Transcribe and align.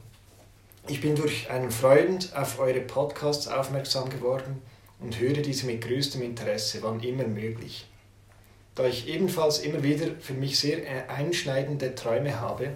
ich 0.88 1.02
bin 1.02 1.16
durch 1.16 1.50
einen 1.50 1.72
Freund 1.72 2.32
auf 2.36 2.60
eure 2.60 2.82
Podcasts 2.82 3.48
aufmerksam 3.48 4.10
geworden 4.10 4.62
und 5.00 5.20
höre 5.20 5.42
diese 5.42 5.66
mit 5.66 5.82
größtem 5.82 6.22
Interesse, 6.22 6.80
wann 6.84 7.00
immer 7.00 7.24
möglich. 7.24 7.88
Da 8.76 8.86
ich 8.86 9.08
ebenfalls 9.08 9.60
immer 9.60 9.82
wieder 9.82 10.08
für 10.20 10.34
mich 10.34 10.60
sehr 10.60 11.10
einschneidende 11.10 11.96
Träume 11.96 12.40
habe, 12.40 12.70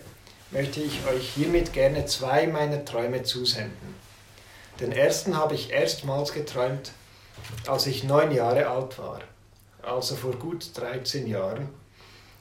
möchte 0.50 0.82
ich 0.82 1.06
euch 1.08 1.30
hiermit 1.36 1.74
gerne 1.74 2.06
zwei 2.06 2.48
meiner 2.48 2.84
Träume 2.84 3.22
zusenden. 3.24 3.94
Den 4.80 4.92
ersten 4.92 5.38
habe 5.38 5.54
ich 5.54 5.72
erstmals 5.72 6.34
geträumt, 6.34 6.94
als 7.68 7.86
ich 7.86 8.06
neun 8.06 8.32
Jahre 8.32 8.70
alt 8.70 8.98
war, 8.98 9.20
also 9.84 10.16
vor 10.16 10.36
gut 10.36 10.72
13 10.74 11.28
Jahren, 11.28 11.70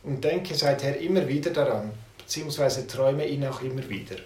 und 0.03 0.25
denke 0.25 0.55
seither 0.55 0.99
immer 0.99 1.29
wieder 1.29 1.51
daran, 1.51 1.91
beziehungsweise 2.17 2.87
träume 2.87 3.27
ihn 3.27 3.45
auch 3.45 3.61
immer 3.61 3.87
wieder. 3.89 4.17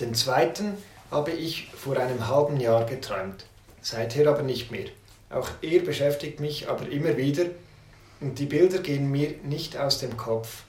Den 0.00 0.14
zweiten 0.14 0.76
habe 1.10 1.30
ich 1.30 1.70
vor 1.76 1.96
einem 1.96 2.28
halben 2.28 2.60
Jahr 2.60 2.84
geträumt 2.84 3.44
seither 3.88 4.28
aber 4.28 4.42
nicht 4.42 4.70
mehr. 4.70 4.86
Auch 5.30 5.48
er 5.62 5.80
beschäftigt 5.80 6.40
mich 6.40 6.68
aber 6.68 6.88
immer 6.88 7.16
wieder 7.16 7.46
und 8.20 8.38
die 8.38 8.46
Bilder 8.46 8.78
gehen 8.78 9.10
mir 9.10 9.34
nicht 9.42 9.76
aus 9.76 9.98
dem 9.98 10.16
Kopf. 10.16 10.62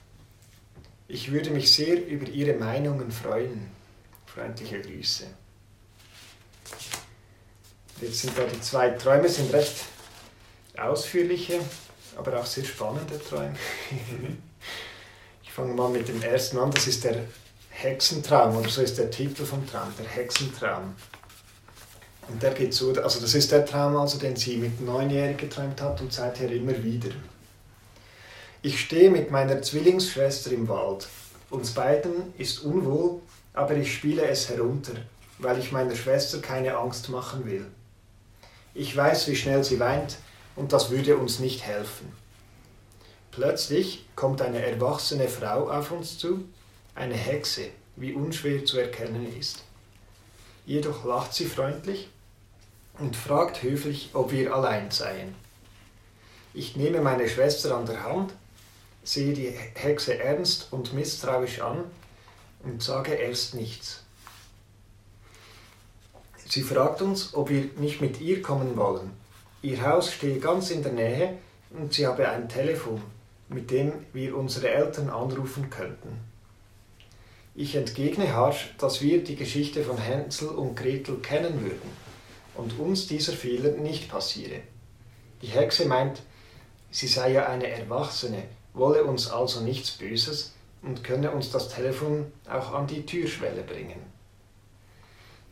Ich 1.08 1.32
würde 1.32 1.50
mich 1.50 1.72
sehr 1.72 2.06
über 2.06 2.28
Ihre 2.28 2.54
Meinungen 2.54 3.10
freuen. 3.10 3.70
Freundliche 4.26 4.80
Grüße. 4.80 5.24
Jetzt 8.00 8.20
sind 8.20 8.38
da 8.38 8.44
die 8.44 8.60
zwei 8.60 8.90
Träume, 8.90 9.28
sind 9.28 9.52
recht 9.52 9.84
ausführliche, 10.78 11.60
aber 12.16 12.38
auch 12.38 12.46
sehr 12.46 12.64
spannende 12.64 13.18
Träume. 13.18 13.56
ich 15.42 15.52
fange 15.52 15.74
mal 15.74 15.90
mit 15.90 16.06
dem 16.08 16.22
ersten 16.22 16.58
an, 16.58 16.70
das 16.70 16.86
ist 16.86 17.02
der 17.04 17.24
Hexentraum, 17.82 18.56
oder 18.56 18.68
so 18.68 18.82
ist 18.82 18.98
der 18.98 19.10
Titel 19.10 19.44
vom 19.44 19.66
Traum, 19.66 19.88
der 19.98 20.06
Hexentraum. 20.06 20.94
Und 22.28 22.42
der 22.42 22.52
geht 22.52 22.74
so, 22.74 22.92
also 22.92 23.20
das 23.20 23.34
ist 23.34 23.50
der 23.50 23.64
Traum, 23.64 23.96
also, 23.96 24.18
den 24.18 24.36
sie 24.36 24.58
mit 24.58 24.80
neunjährig 24.82 25.38
geträumt 25.38 25.80
hat 25.80 26.00
und 26.00 26.12
seither 26.12 26.50
immer 26.52 26.82
wieder. 26.84 27.10
Ich 28.60 28.80
stehe 28.80 29.10
mit 29.10 29.30
meiner 29.30 29.62
Zwillingsschwester 29.62 30.52
im 30.52 30.68
Wald. 30.68 31.08
Uns 31.48 31.70
beiden 31.70 32.34
ist 32.36 32.58
unwohl, 32.58 33.22
aber 33.54 33.74
ich 33.74 33.94
spiele 33.94 34.26
es 34.26 34.50
herunter, 34.50 34.92
weil 35.38 35.58
ich 35.58 35.72
meiner 35.72 35.96
Schwester 35.96 36.40
keine 36.40 36.76
Angst 36.76 37.08
machen 37.08 37.46
will. 37.46 37.66
Ich 38.74 38.94
weiß, 38.94 39.26
wie 39.28 39.36
schnell 39.36 39.64
sie 39.64 39.80
weint, 39.80 40.18
und 40.54 40.74
das 40.74 40.90
würde 40.90 41.16
uns 41.16 41.38
nicht 41.38 41.62
helfen. 41.62 42.12
Plötzlich 43.30 44.06
kommt 44.16 44.42
eine 44.42 44.60
erwachsene 44.60 45.28
Frau 45.28 45.70
auf 45.70 45.90
uns 45.90 46.18
zu, 46.18 46.44
eine 47.00 47.14
Hexe, 47.14 47.70
wie 47.96 48.12
unschwer 48.12 48.64
zu 48.64 48.78
erkennen 48.78 49.26
ist. 49.38 49.64
Jedoch 50.66 51.04
lacht 51.04 51.34
sie 51.34 51.46
freundlich 51.46 52.08
und 52.98 53.16
fragt 53.16 53.62
höflich, 53.62 54.10
ob 54.12 54.30
wir 54.30 54.54
allein 54.54 54.90
seien. 54.90 55.34
Ich 56.52 56.76
nehme 56.76 57.00
meine 57.00 57.28
Schwester 57.28 57.76
an 57.76 57.86
der 57.86 58.04
Hand, 58.04 58.34
sehe 59.02 59.32
die 59.32 59.50
Hexe 59.74 60.18
ernst 60.18 60.68
und 60.72 60.92
misstrauisch 60.92 61.60
an 61.60 61.84
und 62.64 62.82
sage 62.82 63.14
erst 63.14 63.54
nichts. 63.54 64.04
Sie 66.46 66.62
fragt 66.62 67.00
uns, 67.00 67.32
ob 67.32 67.48
wir 67.48 67.70
nicht 67.78 68.00
mit 68.00 68.20
ihr 68.20 68.42
kommen 68.42 68.76
wollen. 68.76 69.12
Ihr 69.62 69.86
Haus 69.86 70.12
stehe 70.12 70.38
ganz 70.38 70.70
in 70.70 70.82
der 70.82 70.92
Nähe 70.92 71.38
und 71.70 71.94
sie 71.94 72.06
habe 72.06 72.28
ein 72.28 72.48
Telefon, 72.48 73.00
mit 73.48 73.70
dem 73.70 73.92
wir 74.12 74.36
unsere 74.36 74.68
Eltern 74.70 75.08
anrufen 75.08 75.70
könnten. 75.70 76.30
Ich 77.54 77.74
entgegne 77.74 78.32
harsch, 78.32 78.74
dass 78.78 79.02
wir 79.02 79.24
die 79.24 79.34
Geschichte 79.34 79.82
von 79.82 79.98
Hänsel 79.98 80.48
und 80.50 80.76
Gretel 80.76 81.16
kennen 81.16 81.62
würden 81.62 81.90
und 82.54 82.78
uns 82.78 83.08
dieser 83.08 83.32
Fehler 83.32 83.72
nicht 83.72 84.08
passiere. 84.08 84.60
Die 85.42 85.48
Hexe 85.48 85.86
meint, 85.86 86.22
sie 86.92 87.08
sei 87.08 87.32
ja 87.32 87.46
eine 87.46 87.66
Erwachsene, 87.66 88.44
wolle 88.72 89.04
uns 89.04 89.28
also 89.28 89.62
nichts 89.62 89.90
Böses 89.90 90.54
und 90.82 91.02
könne 91.02 91.32
uns 91.32 91.50
das 91.50 91.68
Telefon 91.68 92.30
auch 92.48 92.72
an 92.72 92.86
die 92.86 93.04
Türschwelle 93.04 93.62
bringen. 93.62 94.00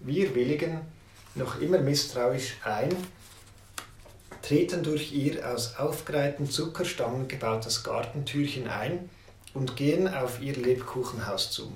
Wir 0.00 0.34
willigen, 0.37 0.81
noch 1.34 1.60
immer 1.60 1.78
misstrauisch 1.78 2.58
ein, 2.64 2.94
treten 4.42 4.84
durch 4.84 5.12
ihr 5.12 5.53
aus 5.53 5.76
aufgereihten 5.76 6.48
Zuckerstangen 6.48 7.26
gebautes 7.26 7.82
Gartentürchen 7.82 8.69
ein 8.69 9.10
und 9.53 9.76
gehen 9.76 10.06
auf 10.06 10.41
ihr 10.41 10.54
Lebkuchenhaus 10.54 11.50
zu. 11.50 11.72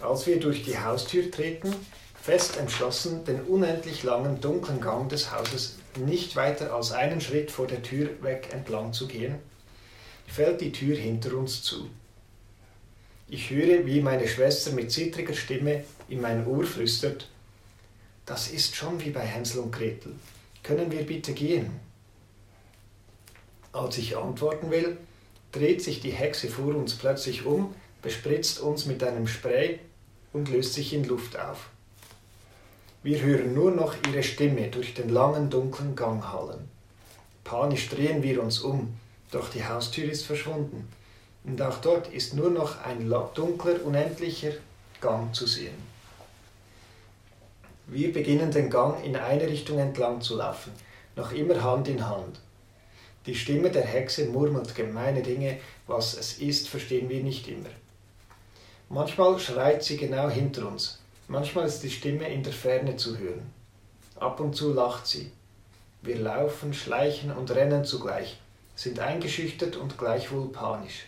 Als 0.00 0.26
wir 0.26 0.38
durch 0.38 0.62
die 0.62 0.78
Haustür 0.78 1.30
treten, 1.30 1.74
fest 2.20 2.56
entschlossen, 2.56 3.24
den 3.24 3.40
unendlich 3.42 4.02
langen, 4.04 4.40
dunklen 4.40 4.80
Gang 4.80 5.08
des 5.08 5.32
Hauses 5.32 5.78
nicht 5.96 6.36
weiter 6.36 6.72
als 6.72 6.92
einen 6.92 7.20
Schritt 7.20 7.50
vor 7.50 7.66
der 7.66 7.82
Tür 7.82 8.10
weg 8.22 8.48
entlang 8.52 8.92
zu 8.92 9.08
gehen, 9.08 9.36
fällt 10.26 10.60
die 10.60 10.72
Tür 10.72 10.96
hinter 10.96 11.36
uns 11.36 11.62
zu. 11.62 11.88
Ich 13.28 13.50
höre, 13.50 13.86
wie 13.86 14.00
meine 14.00 14.28
Schwester 14.28 14.70
mit 14.72 14.92
zittriger 14.92 15.34
Stimme 15.34 15.84
in 16.08 16.20
mein 16.20 16.46
Ohr 16.46 16.64
flüstert, 16.64 17.28
das 18.24 18.48
ist 18.48 18.76
schon 18.76 19.04
wie 19.04 19.10
bei 19.10 19.20
Hänsel 19.20 19.60
und 19.60 19.72
Gretel. 19.72 20.12
Können 20.62 20.92
wir 20.92 21.04
bitte 21.04 21.32
gehen? 21.32 21.80
Als 23.72 23.98
ich 23.98 24.16
antworten 24.16 24.70
will, 24.70 24.98
dreht 25.50 25.82
sich 25.82 26.00
die 26.00 26.10
Hexe 26.10 26.48
vor 26.48 26.74
uns 26.74 26.94
plötzlich 26.94 27.46
um, 27.46 27.74
bespritzt 28.02 28.60
uns 28.60 28.86
mit 28.86 29.02
einem 29.02 29.26
Spray 29.26 29.80
und 30.32 30.50
löst 30.50 30.74
sich 30.74 30.92
in 30.92 31.04
Luft 31.04 31.38
auf. 31.38 31.68
Wir 33.02 33.22
hören 33.22 33.54
nur 33.54 33.70
noch 33.70 33.94
ihre 34.08 34.22
Stimme 34.22 34.68
durch 34.68 34.94
den 34.94 35.08
langen 35.08 35.50
dunklen 35.50 35.94
Gang 35.94 36.24
hallen. 36.24 36.68
Panisch 37.44 37.88
drehen 37.88 38.22
wir 38.22 38.42
uns 38.42 38.58
um, 38.58 38.94
doch 39.30 39.48
die 39.50 39.64
Haustür 39.64 40.10
ist 40.10 40.26
verschwunden 40.26 40.88
und 41.44 41.62
auch 41.62 41.80
dort 41.80 42.12
ist 42.12 42.34
nur 42.34 42.50
noch 42.50 42.84
ein 42.84 43.08
dunkler, 43.34 43.84
unendlicher 43.84 44.52
Gang 45.00 45.34
zu 45.34 45.46
sehen. 45.46 45.74
Wir 47.86 48.12
beginnen 48.12 48.50
den 48.50 48.68
Gang 48.68 49.02
in 49.04 49.16
eine 49.16 49.46
Richtung 49.46 49.78
entlang 49.78 50.20
zu 50.20 50.36
laufen, 50.36 50.72
noch 51.16 51.32
immer 51.32 51.62
Hand 51.62 51.88
in 51.88 52.06
Hand. 52.06 52.40
Die 53.24 53.34
Stimme 53.34 53.70
der 53.70 53.84
Hexe 53.84 54.26
murmelt 54.26 54.74
gemeine 54.74 55.22
Dinge, 55.22 55.58
was 55.86 56.14
es 56.14 56.38
ist, 56.38 56.68
verstehen 56.68 57.08
wir 57.08 57.22
nicht 57.22 57.48
immer. 57.48 57.70
Manchmal 58.90 59.38
schreit 59.38 59.84
sie 59.84 59.98
genau 59.98 60.30
hinter 60.30 60.66
uns, 60.66 60.98
manchmal 61.26 61.66
ist 61.66 61.82
die 61.82 61.90
Stimme 61.90 62.26
in 62.32 62.42
der 62.42 62.54
Ferne 62.54 62.96
zu 62.96 63.18
hören. 63.18 63.52
Ab 64.16 64.40
und 64.40 64.56
zu 64.56 64.72
lacht 64.72 65.06
sie. 65.06 65.30
Wir 66.00 66.16
laufen, 66.16 66.72
schleichen 66.72 67.30
und 67.30 67.50
rennen 67.50 67.84
zugleich, 67.84 68.38
sind 68.76 68.98
eingeschüchtert 68.98 69.76
und 69.76 69.98
gleichwohl 69.98 70.48
panisch. 70.48 71.06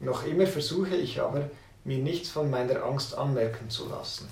Noch 0.00 0.24
immer 0.24 0.48
versuche 0.48 0.96
ich 0.96 1.20
aber, 1.20 1.48
mir 1.84 1.98
nichts 1.98 2.30
von 2.30 2.50
meiner 2.50 2.82
Angst 2.82 3.14
anmerken 3.14 3.70
zu 3.70 3.88
lassen. 3.88 4.28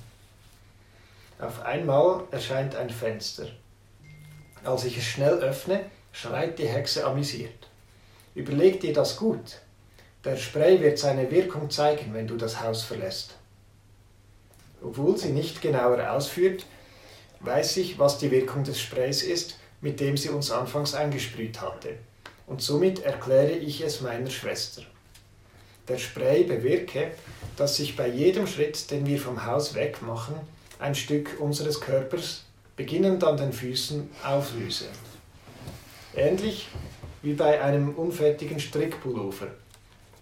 Auf 1.38 1.62
einmal 1.62 2.24
erscheint 2.32 2.74
ein 2.74 2.90
Fenster. 2.90 3.46
Als 4.64 4.84
ich 4.84 4.98
es 4.98 5.04
schnell 5.04 5.34
öffne, 5.34 5.84
schreit 6.10 6.58
die 6.58 6.68
Hexe 6.68 7.06
amüsiert. 7.06 7.68
Überleg 8.34 8.80
dir 8.80 8.92
das 8.92 9.16
gut. 9.16 9.60
Der 10.22 10.36
Spray 10.36 10.80
wird 10.82 10.98
seine 10.98 11.30
Wirkung 11.30 11.70
zeigen, 11.70 12.12
wenn 12.12 12.26
du 12.26 12.36
das 12.36 12.60
Haus 12.60 12.82
verlässt. 12.82 13.36
Obwohl 14.82 15.16
sie 15.16 15.30
nicht 15.30 15.62
genauer 15.62 16.12
ausführt, 16.12 16.66
weiß 17.40 17.78
ich, 17.78 17.98
was 17.98 18.18
die 18.18 18.30
Wirkung 18.30 18.62
des 18.64 18.78
Sprays 18.78 19.22
ist, 19.22 19.58
mit 19.80 19.98
dem 19.98 20.18
sie 20.18 20.28
uns 20.28 20.50
anfangs 20.50 20.94
eingesprüht 20.94 21.62
hatte. 21.62 21.94
Und 22.46 22.60
somit 22.60 23.02
erkläre 23.02 23.52
ich 23.52 23.80
es 23.80 24.02
meiner 24.02 24.28
Schwester. 24.28 24.82
Der 25.88 25.96
Spray 25.96 26.44
bewirke, 26.44 27.12
dass 27.56 27.76
sich 27.76 27.96
bei 27.96 28.06
jedem 28.06 28.46
Schritt, 28.46 28.90
den 28.90 29.06
wir 29.06 29.18
vom 29.18 29.46
Haus 29.46 29.74
weg 29.74 30.02
machen, 30.02 30.34
ein 30.78 30.94
Stück 30.94 31.40
unseres 31.40 31.80
Körpers, 31.80 32.44
beginnend 32.76 33.24
an 33.24 33.38
den 33.38 33.52
Füßen, 33.52 34.10
auflöse. 34.22 34.86
Ähnlich 36.14 36.68
wie 37.22 37.34
bei 37.34 37.62
einem 37.62 37.94
unfertigen 37.94 38.60
Strickpullover, 38.60 39.48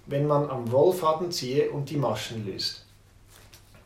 wenn 0.08 0.26
man 0.26 0.48
am 0.48 0.72
Wollfaden 0.72 1.30
ziehe 1.30 1.70
und 1.70 1.90
die 1.90 1.96
Maschen 1.96 2.46
löst. 2.46 2.84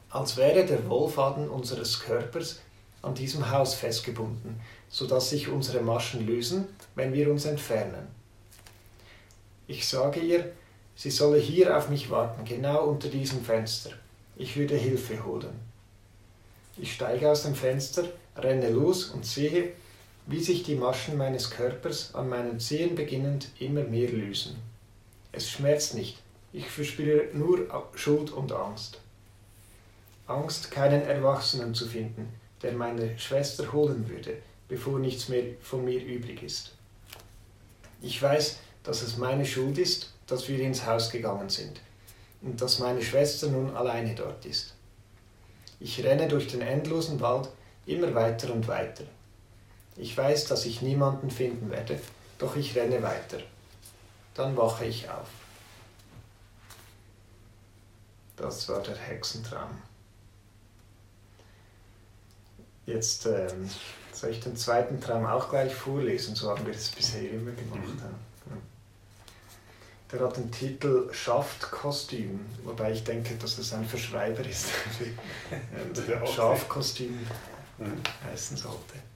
Als 0.09 0.37
wäre 0.37 0.65
der 0.65 0.89
Wollfaden 0.89 1.49
unseres 1.49 2.01
Körpers 2.01 2.61
an 3.03 3.15
diesem 3.15 3.51
Haus 3.51 3.75
festgebunden, 3.75 4.61
sodass 4.89 5.31
sich 5.31 5.49
unsere 5.49 5.83
Maschen 5.83 6.25
lösen, 6.25 6.69
wenn 6.95 7.13
wir 7.13 7.31
uns 7.31 7.45
entfernen. 7.45 8.07
Ich 9.67 9.89
sage 9.89 10.21
ihr, 10.21 10.53
sie 10.95 11.11
solle 11.11 11.39
hier 11.39 11.77
auf 11.77 11.89
mich 11.89 12.09
warten, 12.09 12.45
genau 12.45 12.85
unter 12.85 13.09
diesem 13.09 13.45
Fenster. 13.45 13.91
Ich 14.37 14.57
würde 14.57 14.77
Hilfe 14.77 15.25
holen. 15.25 15.59
Ich 16.77 16.95
steige 16.95 17.31
aus 17.31 17.43
dem 17.43 17.57
Fenster, 17.57 18.05
renne 18.37 18.71
los 18.71 19.07
und 19.07 19.27
sehe, 19.27 19.73
wie 20.27 20.41
sich 20.41 20.63
die 20.63 20.77
Maschen 20.77 21.19
meines 21.19 21.51
Körpers 21.51 22.15
an 22.15 22.29
meinen 22.29 22.61
Zehen 22.61 22.95
beginnend 22.95 23.49
immer 23.59 23.83
mehr 23.83 24.11
lösen. 24.11 24.72
Es 25.33 25.49
schmerzt 25.49 25.95
nicht, 25.95 26.19
ich 26.53 26.69
verspüre 26.69 27.29
nur 27.33 27.67
Schuld 27.95 28.31
und 28.31 28.53
Angst. 28.53 29.01
Angst, 30.27 30.71
keinen 30.71 31.03
Erwachsenen 31.03 31.75
zu 31.75 31.87
finden, 31.87 32.29
der 32.61 32.73
meine 32.73 33.19
Schwester 33.19 33.73
holen 33.73 34.09
würde, 34.09 34.37
bevor 34.69 34.99
nichts 34.99 35.29
mehr 35.29 35.45
von 35.63 35.85
mir 35.85 36.03
übrig 36.05 36.43
ist. 36.43 36.73
Ich 38.03 38.21
weiß, 38.21 38.59
dass 38.83 39.03
es 39.03 39.17
meine 39.17 39.47
Schuld 39.47 39.79
ist, 39.79 40.13
dass 40.27 40.49
wir 40.49 40.59
ins 40.61 40.85
Haus 40.85 41.11
gegangen 41.11 41.49
sind 41.49 41.81
und 42.43 42.61
dass 42.61 42.79
meine 42.79 43.03
Schwester 43.03 43.49
nun 43.49 43.75
alleine 43.75 44.15
dort 44.15 44.45
ist. 44.45 44.75
Ich 45.81 46.05
renne 46.05 46.29
durch 46.29 46.49
den 46.49 46.61
endlosen 46.61 47.21
Wald 47.21 47.49
immer 47.87 48.15
weiter 48.15 48.53
und 48.53 48.69
weiter. 48.69 49.05
Ich 49.97 50.17
weiß, 50.17 50.47
dass 50.47 50.67
ich 50.67 50.83
niemanden 50.83 51.31
finden 51.31 51.71
werde, 51.71 52.01
doch 52.39 52.57
ich 52.57 52.77
renne 52.77 53.03
weiter. 53.03 53.39
Dann 54.35 54.57
wache 54.57 54.87
ich 54.87 55.09
auf. 55.09 55.29
Das 58.37 58.69
war 58.69 58.81
der 58.81 58.97
Hexentraum. 58.97 59.71
Jetzt 62.87 63.27
ähm, 63.27 63.71
soll 64.13 64.31
ich 64.31 64.41
den 64.41 64.57
zweiten 64.57 65.01
Traum 65.01 65.27
auch 65.27 65.49
gleich 65.51 65.75
vorlesen, 65.75 66.35
so 66.35 66.51
haben 66.51 66.67
wir 66.67 66.75
es 66.75 66.91
bisher 66.91 67.31
immer 67.31 67.53
gemacht. 67.53 67.83
Mhm. 67.83 68.63
Der 70.11 70.21
hat 70.21 70.37
den 70.37 70.51
Titel 70.51 71.13
Schaftkostüm, 71.13 72.41
wobei 72.65 72.93
ich 72.93 73.05
denke, 73.05 73.35
dass 73.37 73.57
das 73.57 73.73
ein 73.73 73.87
Verschreiber 73.87 74.45
ist, 74.45 74.67
Schafkostüm 76.35 77.19
mhm. 77.79 78.03
heißen 78.31 78.57
sollte. 78.57 79.12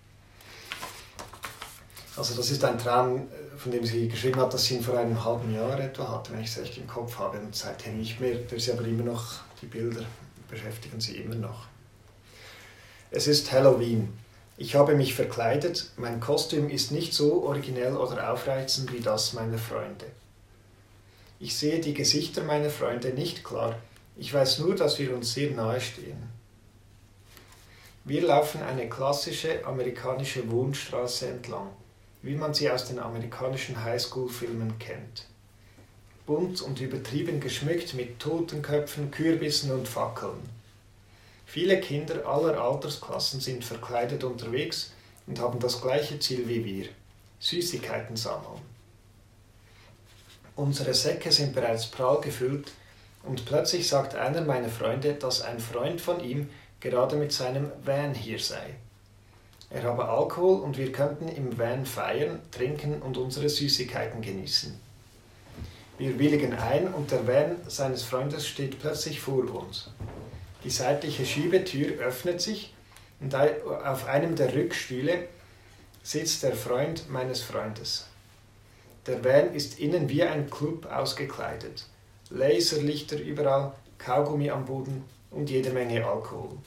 Also 2.16 2.34
das 2.34 2.50
ist 2.50 2.64
ein 2.64 2.78
Traum, 2.78 3.28
von 3.58 3.72
dem 3.72 3.84
sie 3.84 4.08
geschrieben 4.08 4.40
hat, 4.40 4.54
dass 4.54 4.64
sie 4.64 4.76
ihn 4.76 4.82
vor 4.82 4.98
einem 4.98 5.22
halben 5.22 5.54
Jahr 5.54 5.78
etwa 5.78 6.08
hatte, 6.08 6.32
wenn 6.32 6.40
ich 6.40 6.48
es 6.48 6.58
echt 6.58 6.78
im 6.78 6.86
Kopf 6.86 7.18
habe, 7.18 7.38
und 7.38 7.54
seitdem 7.54 7.98
nicht 7.98 8.20
mehr. 8.20 8.36
Da 8.48 8.56
ist 8.56 8.70
aber 8.70 8.84
immer 8.84 9.04
noch, 9.04 9.40
die 9.60 9.66
Bilder 9.66 10.04
beschäftigen 10.48 11.00
sie 11.00 11.18
immer 11.18 11.34
noch. 11.34 11.66
Es 13.10 13.26
ist 13.26 13.52
Halloween. 13.52 14.16
Ich 14.56 14.74
habe 14.74 14.94
mich 14.94 15.14
verkleidet, 15.14 15.90
mein 15.96 16.18
Kostüm 16.18 16.70
ist 16.70 16.90
nicht 16.90 17.12
so 17.12 17.44
originell 17.44 17.94
oder 17.94 18.32
aufreizend 18.32 18.92
wie 18.92 19.00
das 19.00 19.34
meiner 19.34 19.58
Freunde. 19.58 20.06
Ich 21.38 21.56
sehe 21.56 21.80
die 21.80 21.92
Gesichter 21.92 22.42
meiner 22.42 22.70
Freunde 22.70 23.10
nicht 23.10 23.44
klar, 23.44 23.76
ich 24.16 24.32
weiß 24.32 24.60
nur, 24.60 24.74
dass 24.74 24.98
wir 24.98 25.14
uns 25.14 25.34
sehr 25.34 25.50
nahe 25.50 25.78
stehen. 25.78 26.30
Wir 28.04 28.22
laufen 28.22 28.62
eine 28.62 28.88
klassische 28.88 29.62
amerikanische 29.66 30.50
Wohnstraße 30.50 31.28
entlang, 31.28 31.68
wie 32.26 32.34
man 32.34 32.52
sie 32.52 32.68
aus 32.68 32.86
den 32.86 32.98
amerikanischen 32.98 33.84
Highschool-Filmen 33.84 34.80
kennt. 34.80 35.26
Bunt 36.26 36.60
und 36.60 36.80
übertrieben 36.80 37.38
geschmückt 37.38 37.94
mit 37.94 38.18
Totenköpfen, 38.18 39.12
Kürbissen 39.12 39.70
und 39.70 39.86
Fackeln. 39.86 40.40
Viele 41.46 41.78
Kinder 41.80 42.26
aller 42.26 42.60
Altersklassen 42.60 43.40
sind 43.40 43.64
verkleidet 43.64 44.24
unterwegs 44.24 44.92
und 45.28 45.38
haben 45.38 45.60
das 45.60 45.80
gleiche 45.80 46.18
Ziel 46.18 46.48
wie 46.48 46.64
wir, 46.64 46.88
Süßigkeiten 47.38 48.16
sammeln. 48.16 48.60
Unsere 50.56 50.94
Säcke 50.94 51.30
sind 51.30 51.54
bereits 51.54 51.86
prall 51.86 52.20
gefüllt 52.20 52.72
und 53.22 53.46
plötzlich 53.46 53.86
sagt 53.86 54.16
einer 54.16 54.40
meiner 54.40 54.68
Freunde, 54.68 55.14
dass 55.14 55.42
ein 55.42 55.60
Freund 55.60 56.00
von 56.00 56.18
ihm 56.24 56.48
gerade 56.80 57.14
mit 57.14 57.32
seinem 57.32 57.70
Van 57.84 58.14
hier 58.14 58.40
sei. 58.40 58.74
Er 59.70 59.82
habe 59.82 60.08
Alkohol 60.08 60.60
und 60.60 60.78
wir 60.78 60.92
könnten 60.92 61.28
im 61.28 61.58
Van 61.58 61.84
feiern, 61.86 62.40
trinken 62.50 63.02
und 63.02 63.16
unsere 63.16 63.48
Süßigkeiten 63.48 64.22
genießen. 64.22 64.78
Wir 65.98 66.18
willigen 66.18 66.52
ein 66.52 66.92
und 66.92 67.10
der 67.10 67.26
Van 67.26 67.56
seines 67.66 68.02
Freundes 68.02 68.46
steht 68.46 68.78
plötzlich 68.78 69.20
vor 69.20 69.44
uns. 69.54 69.90
Die 70.62 70.70
seitliche 70.70 71.24
Schiebetür 71.24 71.98
öffnet 72.00 72.40
sich 72.40 72.74
und 73.20 73.34
auf 73.34 74.06
einem 74.06 74.36
der 74.36 74.54
Rückstühle 74.54 75.28
sitzt 76.02 76.42
der 76.42 76.54
Freund 76.54 77.08
meines 77.08 77.42
Freundes. 77.42 78.06
Der 79.06 79.24
Van 79.24 79.54
ist 79.54 79.78
innen 79.78 80.08
wie 80.08 80.22
ein 80.22 80.50
Club 80.50 80.86
ausgekleidet. 80.86 81.86
Laserlichter 82.30 83.18
überall, 83.18 83.72
Kaugummi 83.98 84.50
am 84.50 84.64
Boden 84.64 85.04
und 85.30 85.48
jede 85.48 85.70
Menge 85.70 86.06
Alkohol. 86.06 86.58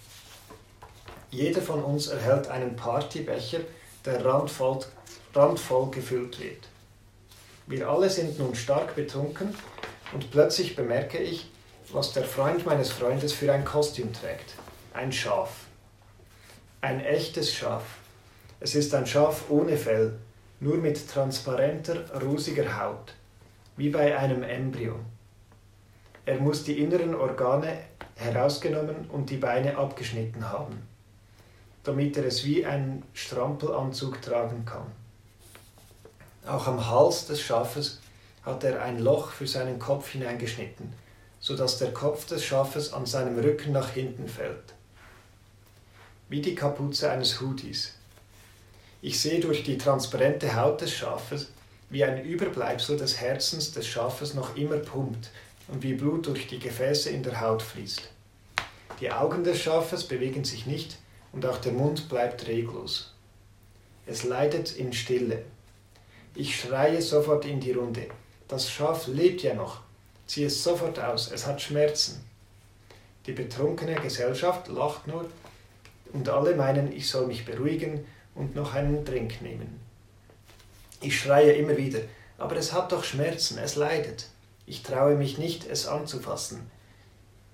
Jeder 1.31 1.61
von 1.61 1.83
uns 1.83 2.07
erhält 2.07 2.47
einen 2.47 2.75
Partybecher, 2.75 3.59
der 4.05 4.25
randvoll, 4.25 4.79
randvoll 5.33 5.91
gefüllt 5.91 6.39
wird. 6.39 6.67
Wir 7.67 7.87
alle 7.87 8.09
sind 8.09 8.39
nun 8.39 8.55
stark 8.55 8.95
betrunken 8.95 9.53
und 10.11 10.31
plötzlich 10.31 10.75
bemerke 10.75 11.19
ich, 11.19 11.51
was 11.91 12.13
der 12.13 12.23
Freund 12.23 12.65
meines 12.65 12.91
Freundes 12.91 13.33
für 13.33 13.51
ein 13.53 13.63
Kostüm 13.63 14.11
trägt. 14.11 14.55
Ein 14.93 15.11
Schaf. 15.11 15.51
Ein 16.81 16.99
echtes 16.99 17.53
Schaf. 17.53 17.83
Es 18.59 18.73
ist 18.73 18.93
ein 18.95 19.05
Schaf 19.05 19.49
ohne 19.49 19.77
Fell, 19.77 20.13
nur 20.59 20.77
mit 20.77 21.07
transparenter, 21.07 22.21
rosiger 22.21 22.81
Haut, 22.81 23.13
wie 23.77 23.89
bei 23.89 24.17
einem 24.17 24.43
Embryo. 24.43 24.95
Er 26.25 26.39
muss 26.39 26.63
die 26.63 26.79
inneren 26.79 27.15
Organe 27.15 27.77
herausgenommen 28.15 29.09
und 29.09 29.29
die 29.29 29.37
Beine 29.37 29.77
abgeschnitten 29.77 30.49
haben, 30.49 30.88
damit 31.83 32.17
er 32.17 32.25
es 32.25 32.43
wie 32.45 32.65
einen 32.65 33.03
Strampelanzug 33.13 34.21
tragen 34.21 34.65
kann. 34.65 34.87
Auch 36.45 36.67
am 36.67 36.89
Hals 36.89 37.27
des 37.27 37.41
Schafes 37.41 37.99
hat 38.43 38.63
er 38.63 38.81
ein 38.81 38.99
Loch 38.99 39.31
für 39.31 39.47
seinen 39.47 39.79
Kopf 39.79 40.09
hineingeschnitten, 40.09 40.91
sodass 41.39 41.77
der 41.77 41.93
Kopf 41.93 42.25
des 42.25 42.43
Schafes 42.43 42.93
an 42.93 43.05
seinem 43.05 43.37
Rücken 43.37 43.71
nach 43.71 43.89
hinten 43.89 44.27
fällt. 44.27 44.73
Wie 46.27 46.41
die 46.41 46.55
Kapuze 46.55 47.11
eines 47.11 47.39
Hoodies. 47.41 47.93
Ich 49.01 49.19
sehe 49.19 49.39
durch 49.39 49.63
die 49.63 49.77
transparente 49.77 50.55
Haut 50.55 50.81
des 50.81 50.93
Schafes, 50.93 51.47
wie 51.89 52.03
ein 52.03 52.23
Überbleibsel 52.23 52.97
des 52.97 53.19
Herzens 53.19 53.71
des 53.71 53.87
Schafes 53.87 54.33
noch 54.33 54.55
immer 54.55 54.77
pumpt 54.77 55.29
und 55.67 55.81
wie 55.83 55.93
Blut 55.93 56.27
durch 56.27 56.47
die 56.47 56.59
Gefäße 56.59 57.09
in 57.09 57.23
der 57.23 57.41
Haut 57.41 57.61
fließt. 57.61 58.09
Die 58.99 59.11
Augen 59.11 59.43
des 59.43 59.61
Schafes 59.61 60.03
bewegen 60.03 60.43
sich 60.43 60.65
nicht 60.65 60.97
und 61.31 61.45
auch 61.45 61.57
der 61.57 61.73
Mund 61.73 62.09
bleibt 62.09 62.47
reglos. 62.47 63.13
Es 64.05 64.23
leidet 64.23 64.75
in 64.75 64.93
Stille. 64.93 65.43
Ich 66.35 66.59
schreie 66.59 67.01
sofort 67.01 67.45
in 67.45 67.59
die 67.59 67.73
Runde. 67.73 68.07
Das 68.47 68.69
Schaf 68.71 69.07
lebt 69.07 69.43
ja 69.43 69.53
noch. 69.53 69.81
Zieh 70.25 70.45
es 70.45 70.63
sofort 70.63 70.99
aus, 70.99 71.31
es 71.31 71.45
hat 71.45 71.61
Schmerzen. 71.61 72.23
Die 73.25 73.31
betrunkene 73.33 73.95
Gesellschaft 73.95 74.67
lacht 74.67 75.07
nur, 75.07 75.29
und 76.13 76.29
alle 76.29 76.55
meinen, 76.55 76.91
ich 76.91 77.07
soll 77.07 77.27
mich 77.27 77.45
beruhigen 77.45 78.05
und 78.35 78.55
noch 78.55 78.73
einen 78.73 79.05
Trink 79.05 79.41
nehmen. 79.41 79.79
Ich 81.01 81.19
schreie 81.19 81.53
immer 81.53 81.77
wieder, 81.77 81.99
aber 82.37 82.55
es 82.55 82.73
hat 82.73 82.91
doch 82.91 83.03
Schmerzen, 83.03 83.57
es 83.57 83.75
leidet. 83.75 84.27
Ich 84.65 84.83
traue 84.83 85.15
mich 85.15 85.37
nicht, 85.37 85.67
es 85.67 85.87
anzufassen, 85.87 86.69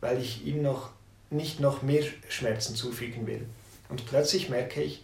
weil 0.01 0.21
ich 0.21 0.45
ihm 0.45 0.61
noch 0.61 0.89
nicht 1.29 1.59
noch 1.59 1.81
mehr 1.81 2.03
Schmerzen 2.29 2.75
zufügen 2.75 3.27
will. 3.27 3.45
Und 3.89 4.05
plötzlich 4.05 4.49
merke 4.49 4.81
ich, 4.81 5.03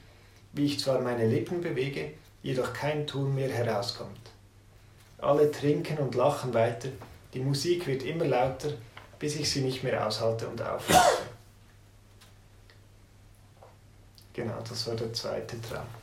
wie 0.54 0.66
ich 0.66 0.80
zwar 0.80 1.00
meine 1.00 1.28
Lippen 1.28 1.62
bewege, 1.62 2.12
jedoch 2.44 2.74
kein 2.74 3.08
Ton 3.08 3.36
mehr 3.36 3.50
herauskommt. 3.50 4.32
Alle 5.20 5.52
trinken 5.52 5.98
und 6.00 6.16
lachen 6.16 6.54
weiter, 6.54 6.90
die 7.34 7.40
Musik 7.40 7.88
wird 7.88 8.04
immer 8.04 8.26
lauter, 8.26 8.74
bis 9.20 9.36
ich 9.36 9.50
sie 9.50 9.62
nicht 9.62 9.84
mehr 9.84 10.06
aushalte 10.06 10.48
und 10.48 10.62
aufhöre. 10.62 11.00
Genau, 14.34 14.60
das 14.68 14.88
war 14.88 14.96
der 14.96 15.14
zweite 15.14 15.62
Traum. 15.62 16.01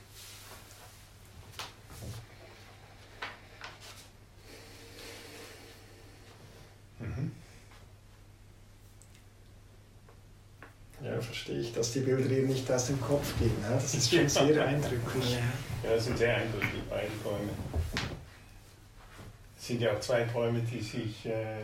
Ja, 11.02 11.21
verstehe 11.21 11.61
ich, 11.61 11.73
dass 11.73 11.93
die 11.93 12.00
Bilder 12.00 12.28
dir 12.28 12.43
nicht 12.43 12.71
aus 12.71 12.88
dem 12.88 13.00
Kopf 13.00 13.38
gehen. 13.38 13.55
Das 13.62 13.95
ist 13.95 14.12
schon 14.12 14.28
sehr 14.28 14.64
eindrücklich. 14.67 15.38
Ja, 15.85 15.95
das 15.95 16.05
sind 16.07 16.19
sehr 16.19 16.37
eindrücklich, 16.37 16.83
beide 16.90 17.09
Träume. 17.23 17.50
Es 19.57 19.67
sind 19.67 19.81
ja 19.81 19.93
auch 19.93 20.00
zwei 20.00 20.25
Träume, 20.25 20.61
die 20.61 20.81
sich 20.81 21.26
äh, 21.26 21.62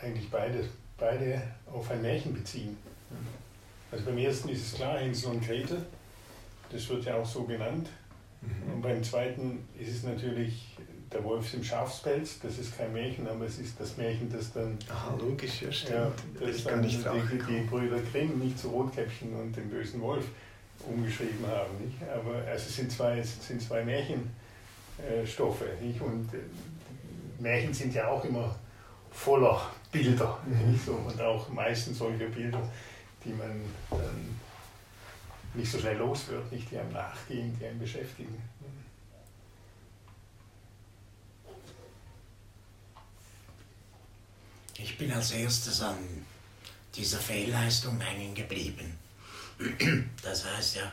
eigentlich 0.00 0.30
beide, 0.30 0.64
beide 0.96 1.42
auf 1.72 1.90
ein 1.90 2.02
Märchen 2.02 2.34
beziehen. 2.34 2.76
Also 3.90 4.04
beim 4.04 4.18
ersten 4.18 4.48
ist 4.50 4.66
es 4.66 4.74
klar, 4.74 4.98
Hänsel 4.98 5.30
und 5.30 5.44
Gretel, 5.44 5.84
das 6.70 6.88
wird 6.88 7.04
ja 7.04 7.16
auch 7.16 7.26
so 7.26 7.44
genannt. 7.44 7.88
Mhm. 8.42 8.74
Und 8.74 8.82
beim 8.82 9.02
zweiten 9.02 9.66
ist 9.78 9.88
es 9.88 10.02
natürlich 10.02 10.76
der 11.12 11.24
Wolf 11.24 11.54
im 11.54 11.64
Schafspelz, 11.64 12.38
das 12.40 12.58
ist 12.58 12.76
kein 12.76 12.92
Märchen, 12.92 13.26
aber 13.26 13.46
es 13.46 13.58
ist 13.58 13.80
das 13.80 13.96
Märchen, 13.96 14.30
das 14.30 14.52
dann. 14.52 14.78
Aha, 14.90 15.16
logisch, 15.18 15.62
ja, 15.62 15.72
stimmt. 15.72 15.94
Ja, 16.40 16.46
das 16.46 16.64
dann 16.64 16.82
die, 16.82 16.96
die, 16.98 17.60
Brüder 17.66 17.98
Grimm 18.12 18.38
nicht 18.38 18.58
zu 18.58 18.68
Rotkäppchen 18.68 19.34
und 19.34 19.56
dem 19.56 19.70
bösen 19.70 20.00
Wolf 20.00 20.24
umgeschrieben 20.86 21.46
haben. 21.46 21.84
Nicht? 21.84 21.96
Aber 22.02 22.36
also 22.36 22.66
es 22.68 22.76
sind 22.76 22.92
zwei, 22.92 23.18
es 23.18 23.46
sind 23.46 23.62
zwei 23.62 23.84
Märchenstoffe. 23.84 25.64
Nicht? 25.80 26.00
Und 26.00 26.32
äh, 26.34 27.42
Märchen 27.42 27.72
sind 27.72 27.94
ja 27.94 28.08
auch 28.08 28.24
immer 28.24 28.54
voller 29.10 29.70
Bilder. 29.90 30.38
Mhm. 30.46 30.72
Nicht? 30.72 30.84
So, 30.84 30.92
und 30.92 31.20
auch 31.20 31.48
meistens 31.48 31.98
solche 31.98 32.26
Bilder, 32.26 32.60
die 33.24 33.30
man 33.30 33.62
dann 33.90 34.38
nicht 35.54 35.70
so 35.70 35.78
schnell 35.78 35.96
los 35.96 36.28
wird, 36.28 36.52
nicht 36.52 36.70
die 36.70 36.78
einem 36.78 36.92
nachgehen, 36.92 37.56
die 37.58 37.66
einen 37.66 37.78
beschäftigen. 37.78 38.36
Ich 44.80 44.96
bin 44.96 45.12
als 45.12 45.32
erstes 45.32 45.82
an 45.82 45.96
dieser 46.94 47.18
Fehlleistung 47.18 48.00
hängen 48.00 48.34
geblieben. 48.34 48.96
Das 50.22 50.44
heißt 50.44 50.76
ja, 50.76 50.92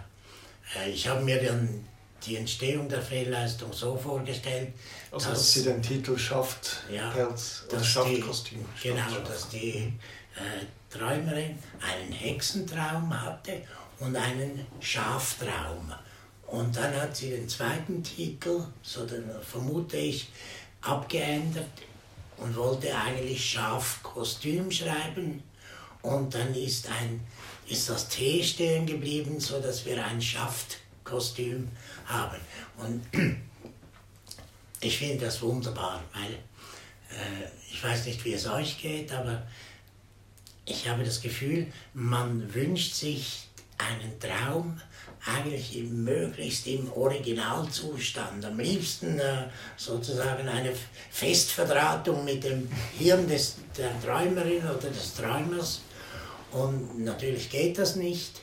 äh, 0.75 0.89
ich 0.89 1.07
habe 1.07 1.23
mir 1.23 1.43
dann 1.43 1.85
die 2.25 2.37
Entstehung 2.37 2.89
der 2.89 3.01
Fehlleistung 3.01 3.71
so 3.71 3.95
vorgestellt, 3.95 4.73
also, 5.11 5.29
dass, 5.29 5.37
dass 5.37 5.53
sie 5.53 5.63
den 5.63 5.81
Titel 5.81 6.17
schafft, 6.17 6.83
ja, 6.91 7.11
Pelz 7.11 7.65
oder 7.69 7.83
Schaftkostüm. 7.83 8.65
Genau, 8.81 9.19
dass 9.19 9.49
die 9.49 9.93
äh, 10.35 10.65
Träumerin 10.89 11.59
einen 11.79 12.11
Hexentraum 12.11 13.21
hatte 13.21 13.61
und 13.99 14.15
einen 14.15 14.65
Schaftraum. 14.79 15.93
Und 16.47 16.75
dann 16.75 16.95
hat 16.95 17.15
sie 17.15 17.31
den 17.31 17.47
zweiten 17.47 18.03
Titel, 18.03 18.63
so 18.81 19.05
dann 19.05 19.29
vermute 19.43 19.97
ich, 19.97 20.29
abgeändert 20.81 21.69
und 22.37 22.55
wollte 22.55 22.95
eigentlich 22.95 23.51
Schafkostüm 23.51 24.71
schreiben. 24.71 25.43
Und 26.01 26.33
dann 26.35 26.53
ist, 26.53 26.87
ein, 26.89 27.25
ist 27.67 27.89
das 27.89 28.09
T 28.09 28.43
stehen 28.43 28.85
geblieben, 28.85 29.39
sodass 29.39 29.85
wir 29.85 30.03
ein 30.05 30.21
Schaftkostüm 30.21 31.69
haben. 32.05 32.37
Und 32.77 33.03
ich 34.81 34.97
finde 34.97 35.25
das 35.25 35.41
wunderbar, 35.41 36.03
weil 36.13 36.33
äh, 37.09 37.49
ich 37.71 37.83
weiß 37.83 38.05
nicht, 38.05 38.23
wie 38.25 38.33
es 38.33 38.47
euch 38.47 38.79
geht, 38.79 39.11
aber 39.11 39.47
ich 40.65 40.87
habe 40.87 41.03
das 41.03 41.21
Gefühl, 41.21 41.67
man 41.93 42.53
wünscht 42.53 42.93
sich 42.93 43.47
einen 43.77 44.19
Traum, 44.19 44.79
eigentlich 45.25 45.83
möglichst 45.83 46.67
im 46.67 46.91
Originalzustand. 46.93 48.45
Am 48.45 48.59
liebsten 48.59 49.19
äh, 49.19 49.47
sozusagen 49.75 50.47
eine 50.47 50.71
Festverdrahtung 51.09 52.23
mit 52.23 52.43
dem 52.43 52.69
Hirn 52.97 53.27
des, 53.27 53.55
der 53.77 53.99
Träumerin 54.01 54.63
oder 54.63 54.89
des 54.89 55.15
Träumers. 55.15 55.81
Und 56.51 57.03
natürlich 57.03 57.49
geht 57.49 57.77
das 57.79 57.95
nicht. 57.95 58.41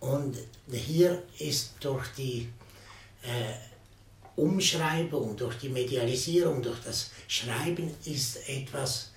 Und 0.00 0.36
hier 0.70 1.22
ist 1.38 1.74
durch 1.80 2.06
die 2.18 2.48
äh, 3.22 4.40
Umschreibung, 4.40 5.36
durch 5.36 5.56
die 5.58 5.68
Medialisierung, 5.68 6.60
durch 6.60 6.80
das 6.84 7.10
Schreiben 7.28 7.94
ist 8.04 8.48
etwas 8.48 9.10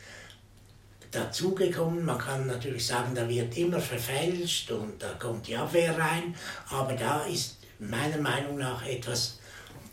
dazugekommen. 1.11 2.05
Man 2.05 2.17
kann 2.17 2.47
natürlich 2.47 2.85
sagen, 2.85 3.15
da 3.15 3.27
wird 3.27 3.57
immer 3.57 3.79
verfälscht 3.79 4.71
und 4.71 5.01
da 5.01 5.13
kommt 5.13 5.47
die 5.47 5.55
Abwehr 5.55 5.97
rein, 5.97 6.35
aber 6.69 6.93
da 6.93 7.23
ist 7.23 7.57
meiner 7.79 8.17
Meinung 8.17 8.57
nach 8.57 8.85
etwas 8.85 9.39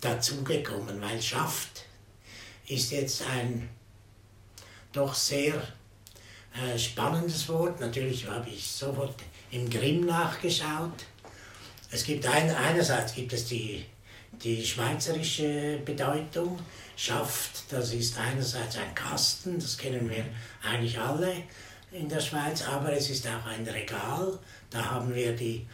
dazugekommen, 0.01 1.01
weil 1.01 1.21
Schaft 1.23 1.85
ist 2.67 2.91
jetzt 2.91 3.23
ein 3.29 3.69
doch 4.93 5.15
sehr 5.15 5.55
äh, 6.55 6.79
spannendes 6.79 7.49
Wort. 7.49 7.81
Natürlich 7.81 8.27
habe 8.27 8.49
ich 8.49 8.67
sofort 8.67 9.15
im 9.51 9.69
Grimm 9.69 10.07
nachgeschaut. 10.07 11.05
Es 11.91 12.05
gibt 12.05 12.27
ein, 12.27 12.51
einerseits 12.51 13.15
gibt 13.15 13.33
es 13.33 13.47
die, 13.47 13.85
die 14.33 14.65
schweizerische 14.65 15.79
Bedeutung, 15.85 16.59
schafft. 16.97 17.71
Das 17.71 17.93
ist 17.93 18.19
einerseits 18.19 18.77
ein 18.79 18.95
Kasten, 18.95 19.59
das 19.59 19.77
kennen 19.77 20.09
wir 20.09 20.25
eigentlich 20.63 20.99
alle 20.99 21.35
in 21.93 22.09
der 22.09 22.21
Schweiz, 22.21 22.63
aber 22.63 22.93
es 22.93 23.11
ist 23.11 23.27
auch 23.27 23.47
ein 23.47 23.67
Regal. 23.67 24.39
Da 24.71 24.85
haben 24.91 25.15
wir 25.15 25.37
die, 25.37 25.67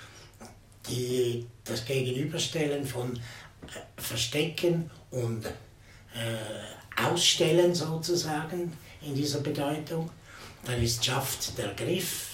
die, 0.89 1.47
das 1.65 1.85
Gegenüberstellen 1.85 2.85
von 2.85 3.17
äh, 3.17 4.01
Verstecken 4.01 4.91
und 5.11 5.47
äh, 5.47 7.01
Ausstellen 7.03 7.75
sozusagen 7.75 8.77
in 9.01 9.15
dieser 9.15 9.41
Bedeutung. 9.41 10.11
Dann 10.65 10.83
ist 10.83 11.05
Schaft 11.05 11.57
der 11.57 11.73
Griff. 11.75 12.29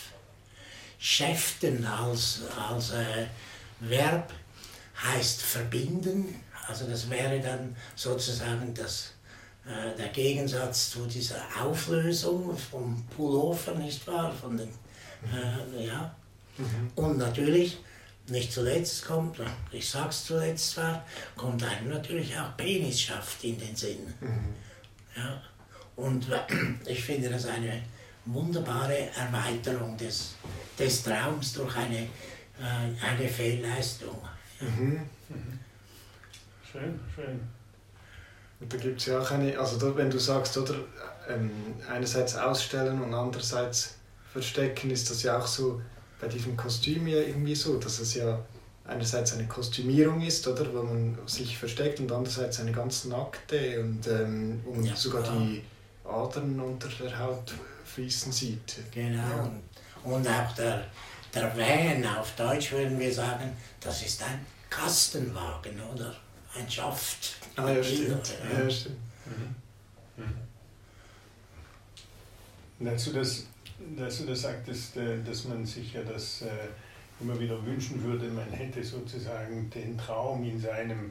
Schäften 0.99 1.87
als, 1.87 2.43
als 2.69 2.91
äh, 2.91 3.27
Verb 3.79 4.33
heißt 5.03 5.43
verbinden, 5.43 6.35
also 6.67 6.87
das 6.87 7.09
wäre 7.09 7.41
dann 7.41 7.75
sozusagen 7.95 8.75
das, 8.75 9.13
äh, 9.67 9.97
der 9.97 10.09
Gegensatz 10.09 10.91
zu 10.91 11.07
dieser 11.07 11.41
Auflösung 11.61 12.57
vom 12.57 13.05
Pullover, 13.17 13.75
nicht 13.75 14.07
wahr? 14.07 14.33
Von 14.33 14.57
den, 14.57 14.69
äh, 15.33 15.87
ja. 15.87 16.15
Mhm. 16.59 16.91
Und 16.95 17.19
natürlich, 17.19 17.79
nicht 18.29 18.53
zuletzt 18.53 19.07
kommt, 19.07 19.41
ich 19.73 19.89
sag's 19.89 20.27
zuletzt 20.27 20.73
zwar, 20.73 21.07
kommt 21.37 21.63
einem 21.63 21.89
natürlich 21.89 22.37
auch 22.37 22.55
Penisschaft 22.57 23.43
in 23.45 23.59
den 23.59 23.75
Sinn. 23.75 24.13
Mhm. 24.21 24.55
Ja. 25.17 25.43
Und 25.97 26.27
ich 26.87 27.03
finde 27.03 27.31
das 27.31 27.47
eine 27.47 27.83
wunderbare 28.27 29.09
Erweiterung 29.17 29.97
des, 29.97 30.35
des 30.79 31.03
Traums 31.03 31.55
durch 31.55 31.75
eine, 31.77 32.01
äh, 32.01 33.07
eine 33.07 33.29
Fehlleistung. 33.29 34.19
Mhm. 34.61 35.01
Mhm. 35.29 35.59
Schön, 36.71 37.01
schön. 37.15 37.41
Und 38.61 38.73
da 38.73 38.77
gibt 38.77 39.01
es 39.01 39.07
ja 39.07 39.21
auch 39.21 39.31
eine, 39.31 39.59
also 39.59 39.79
da, 39.79 39.97
wenn 39.97 40.11
du 40.11 40.19
sagst, 40.19 40.57
oder 40.59 40.75
ähm, 41.29 41.51
einerseits 41.91 42.37
ausstellen 42.37 43.01
und 43.01 43.15
andererseits 43.15 43.95
verstecken, 44.33 44.91
ist 44.91 45.11
das 45.11 45.23
ja 45.23 45.39
auch 45.39 45.47
so 45.47 45.81
bei 46.21 46.27
diesem 46.27 46.57
Kostüm 46.57 47.07
ja 47.07 47.19
irgendwie 47.19 47.55
so, 47.55 47.79
dass 47.79 48.01
es 48.01 48.15
ja 48.15 48.45
einerseits 48.85 49.35
eine 49.35 49.47
Kostümierung 49.47 50.23
ist, 50.23 50.47
oder, 50.49 50.73
wo 50.75 50.83
man 50.83 51.17
sich 51.27 51.57
versteckt 51.57 52.01
und 52.01 52.11
andererseits 52.11 52.59
eine 52.61 52.73
ganz 52.73 53.05
nackte 53.05 53.81
und, 53.81 54.07
ähm, 54.09 54.61
und 54.67 54.85
ja, 54.85 54.97
sogar 54.97 55.25
ja. 55.25 55.33
die 55.33 55.63
Adern 56.05 56.59
unter 56.59 56.89
der 56.89 57.19
Haut 57.19 57.53
fließen 57.85 58.33
sieht. 58.33 58.77
Genau. 58.93 59.23
Ja. 59.23 59.51
Und 60.05 60.27
auch 60.27 60.55
der, 60.57 60.87
der 61.35 61.57
Van, 61.57 62.07
auf 62.17 62.35
Deutsch 62.37 62.73
würden 62.73 62.99
wir 62.99 63.13
sagen, 63.13 63.57
das 63.81 64.03
ist 64.03 64.23
ein 64.23 64.45
Kastenwagen, 64.71 65.81
oder? 65.95 66.15
ein 66.55 66.71
Schaft. 66.71 67.37
Ah, 67.57 67.71
ja, 67.71 67.83
stimmt. 67.83 68.35
Ja, 68.53 68.61
ja 68.61 68.71
stimmt. 68.71 68.97
Mhm. 69.27 70.25
Mhm. 70.25 70.35
Dazu, 72.87 73.13
dass, 73.13 73.47
dazu 73.97 74.27
das 74.27 74.43
sagtest, 74.43 74.97
äh, 74.97 75.23
dass 75.23 75.45
man 75.45 75.65
sich 75.67 75.93
ja 75.93 76.03
das 76.03 76.43
äh, 76.43 76.69
immer 77.21 77.39
wieder 77.39 77.65
wünschen 77.65 78.03
würde, 78.03 78.29
man 78.29 78.51
hätte 78.51 78.83
sozusagen 78.83 79.69
den 79.71 79.99
Traum 79.99 80.45
in 80.45 80.61
seinem 80.61 81.11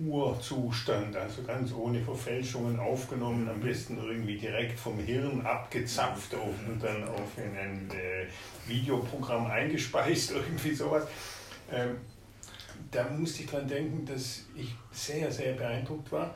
Urzustand, 0.00 1.16
also 1.16 1.42
ganz 1.42 1.72
ohne 1.72 2.00
Verfälschungen 2.00 2.78
aufgenommen, 2.78 3.48
am 3.48 3.60
besten 3.60 3.98
irgendwie 3.98 4.36
direkt 4.36 4.78
vom 4.78 4.98
Hirn 4.98 5.44
abgezapft 5.44 6.34
und 6.34 6.82
dann 6.82 7.02
auf 7.08 7.36
ein 7.36 7.90
äh, 7.90 8.26
Videoprogramm 8.68 9.46
eingespeist, 9.46 10.30
irgendwie 10.34 10.74
sowas. 10.74 11.06
Ähm, 11.72 11.96
da 12.90 13.08
musste 13.08 13.42
ich 13.42 13.50
dran 13.50 13.66
denken, 13.66 14.06
dass 14.06 14.44
ich 14.56 14.74
sehr, 14.92 15.30
sehr 15.32 15.54
beeindruckt 15.54 16.12
war 16.12 16.34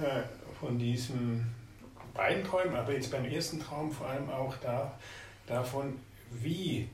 äh, 0.00 0.22
von 0.60 0.78
diesen 0.78 1.52
beiden 2.14 2.44
Träumen, 2.44 2.76
aber 2.76 2.92
jetzt 2.92 3.10
beim 3.10 3.24
ersten 3.24 3.58
Traum 3.60 3.90
vor 3.90 4.08
allem 4.08 4.30
auch 4.30 4.56
da, 4.58 4.96
davon, 5.46 5.98
wie 6.30 6.88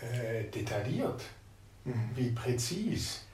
äh, 0.00 0.44
detailliert, 0.44 1.22
mhm. 1.84 2.10
wie 2.14 2.30
präzis 2.30 3.24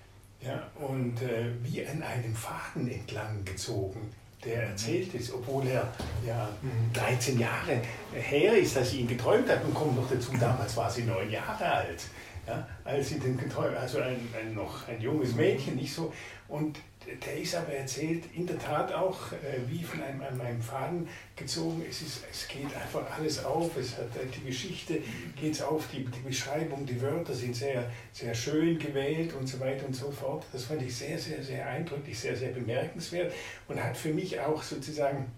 ja, 0.43 0.63
und 0.77 1.21
äh, 1.23 1.53
wie 1.63 1.87
an 1.87 2.03
einem 2.03 2.35
Faden 2.35 2.91
entlang 2.91 3.45
gezogen 3.45 4.11
der 4.45 4.69
erzählt 4.69 5.13
ist, 5.15 5.33
obwohl 5.33 5.67
er 5.67 5.93
ja 6.27 6.49
13 6.95 7.35
mhm. 7.35 7.41
Jahre 7.41 7.81
her 8.15 8.57
ist, 8.57 8.77
dass 8.77 8.91
sie 8.91 9.01
ihn 9.01 9.09
geträumt 9.09 9.49
hat 9.49 9.65
und 9.65 9.75
kommt 9.75 9.97
noch 9.97 10.09
dazu, 10.11 10.33
damals 10.39 10.77
war 10.77 10.91
sie 10.91 11.03
neun 11.03 11.31
Jahre 11.31 11.65
alt, 11.65 12.05
ja, 12.47 12.67
als 12.85 13.11
sie 13.11 13.19
den 13.19 13.37
geträumt 13.37 13.77
also 13.77 13.99
ein, 13.99 14.17
ein, 14.39 14.55
noch 14.55 14.89
ein 14.89 15.01
junges 15.01 15.35
Mädchen, 15.35 15.77
nicht 15.77 15.95
so. 15.95 16.13
Und 16.49 16.79
der 17.25 17.37
ist 17.37 17.55
aber 17.55 17.73
erzählt, 17.73 18.25
in 18.35 18.47
der 18.47 18.59
Tat 18.59 18.93
auch, 18.93 19.33
äh, 19.33 19.61
wie 19.69 19.83
von 19.83 20.03
einem, 20.03 20.23
an 20.23 20.37
meinem 20.37 20.61
Faden 20.61 21.09
gezogen. 21.37 21.83
Es, 21.89 22.03
ist, 22.03 22.25
es 22.31 22.49
geht 22.49 22.75
einfach 22.75 23.11
alles 23.19 23.45
auf, 23.45 23.77
es 23.77 23.97
hat 23.97 24.15
äh, 24.17 24.27
die 24.35 24.47
Geschichte 24.47 25.01
geht 25.37 25.61
auf, 25.63 25.89
die, 25.93 26.05
die 26.05 26.21
Beschreibung, 26.21 26.87
die 26.87 27.01
Wörter 27.01 27.35
sind 27.35 27.57
sehr, 27.57 27.91
sehr 28.13 28.35
schön 28.35 28.79
gewählt 28.79 29.35
und 29.35 29.47
so 29.47 29.61
weiter 29.61 29.87
und 29.87 29.95
so 29.95 30.11
fort. 30.11 30.45
Das 30.53 30.65
fand 30.65 30.83
ich 30.83 30.95
sehr, 30.95 31.19
sehr, 31.19 31.43
sehr 31.43 31.67
eindrücklich, 31.67 32.19
sehr, 32.19 32.37
sehr 32.37 32.51
bemerkenswert 32.51 33.33
und 33.69 33.83
hat 33.83 33.97
für 33.97 34.13
mich 34.13 34.39
auch 34.41 34.63
sozusagen 34.63 35.31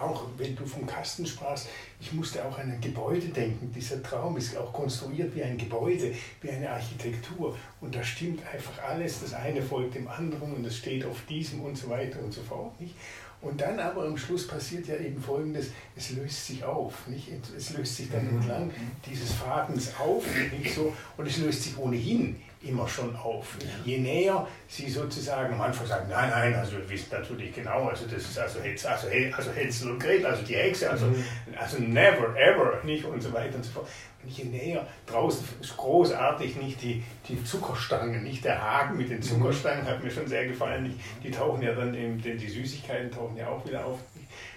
auch 0.00 0.26
wenn 0.36 0.54
du 0.54 0.64
vom 0.66 0.86
Kasten 0.86 1.26
sprachst, 1.26 1.68
ich 2.00 2.12
musste 2.12 2.44
auch 2.44 2.58
an 2.58 2.70
ein 2.70 2.80
Gebäude 2.80 3.28
denken. 3.28 3.72
Dieser 3.72 4.02
Traum 4.02 4.36
ist 4.36 4.56
auch 4.56 4.72
konstruiert 4.72 5.34
wie 5.34 5.42
ein 5.42 5.56
Gebäude, 5.56 6.12
wie 6.40 6.50
eine 6.50 6.70
Architektur. 6.70 7.56
Und 7.80 7.94
da 7.94 8.02
stimmt 8.02 8.40
einfach 8.46 8.82
alles. 8.82 9.20
Das 9.20 9.34
eine 9.34 9.62
folgt 9.62 9.94
dem 9.94 10.08
anderen 10.08 10.54
und 10.54 10.64
es 10.64 10.76
steht 10.76 11.04
auf 11.04 11.24
diesem 11.28 11.62
und 11.62 11.76
so 11.76 11.88
weiter 11.88 12.20
und 12.22 12.32
so 12.32 12.42
fort. 12.42 12.78
Nicht? 12.80 12.94
Und 13.42 13.60
dann 13.60 13.78
aber 13.78 14.04
am 14.04 14.16
Schluss 14.16 14.46
passiert 14.46 14.88
ja 14.88 14.96
eben 14.96 15.20
Folgendes, 15.20 15.68
es 15.94 16.10
löst 16.10 16.46
sich 16.46 16.64
auf. 16.64 17.06
Nicht? 17.06 17.28
Es 17.56 17.70
löst 17.70 17.96
sich 17.96 18.10
dann 18.10 18.30
mhm. 18.30 18.40
entlang 18.40 18.70
dieses 19.08 19.32
Fadens 19.32 19.92
auf 19.98 20.24
nicht 20.58 20.74
so, 20.74 20.92
und 21.16 21.26
es 21.26 21.38
löst 21.38 21.62
sich 21.62 21.78
ohnehin 21.78 22.36
immer 22.68 22.88
schon 22.88 23.14
auf. 23.16 23.56
Je 23.84 23.98
näher 23.98 24.46
sie 24.68 24.88
sozusagen 24.88 25.54
am 25.54 25.60
Anfang 25.60 25.86
sagen, 25.86 26.08
nein, 26.08 26.30
nein, 26.30 26.54
also 26.54 26.72
wir 26.78 26.88
wissen 26.88 27.08
natürlich 27.12 27.54
genau, 27.54 27.88
also 27.88 28.06
das 28.06 28.22
ist 28.22 28.38
also 28.38 28.60
Hänsel, 28.60 28.90
also, 28.90 29.08
also 29.36 29.52
Hänsel 29.52 29.90
und 29.92 29.98
Gretel, 30.00 30.26
also 30.26 30.42
die 30.42 30.56
Hexe, 30.56 30.90
also, 30.90 31.06
mhm. 31.06 31.24
also 31.56 31.78
never, 31.78 32.34
ever, 32.36 32.80
nicht 32.84 33.04
und 33.04 33.22
so 33.22 33.32
weiter 33.32 33.56
und 33.56 33.64
so 33.64 33.72
fort. 33.72 33.88
Und 34.22 34.30
je 34.30 34.44
näher, 34.44 34.86
draußen 35.06 35.44
ist 35.60 35.76
großartig, 35.76 36.56
nicht 36.56 36.82
die, 36.82 37.02
die 37.28 37.42
Zuckerstangen, 37.44 38.24
nicht 38.24 38.44
der 38.44 38.60
Haken 38.60 38.96
mit 38.96 39.10
den 39.10 39.18
mhm. 39.18 39.22
Zuckerstangen, 39.22 39.86
hat 39.86 40.02
mir 40.02 40.10
schon 40.10 40.26
sehr 40.26 40.46
gefallen, 40.46 40.98
die 41.22 41.30
tauchen 41.30 41.62
ja 41.62 41.72
dann, 41.72 41.94
eben, 41.94 42.20
denn 42.20 42.36
die 42.36 42.48
Süßigkeiten 42.48 43.10
tauchen 43.10 43.36
ja 43.36 43.48
auch 43.48 43.64
wieder 43.66 43.84
auf. 43.84 43.98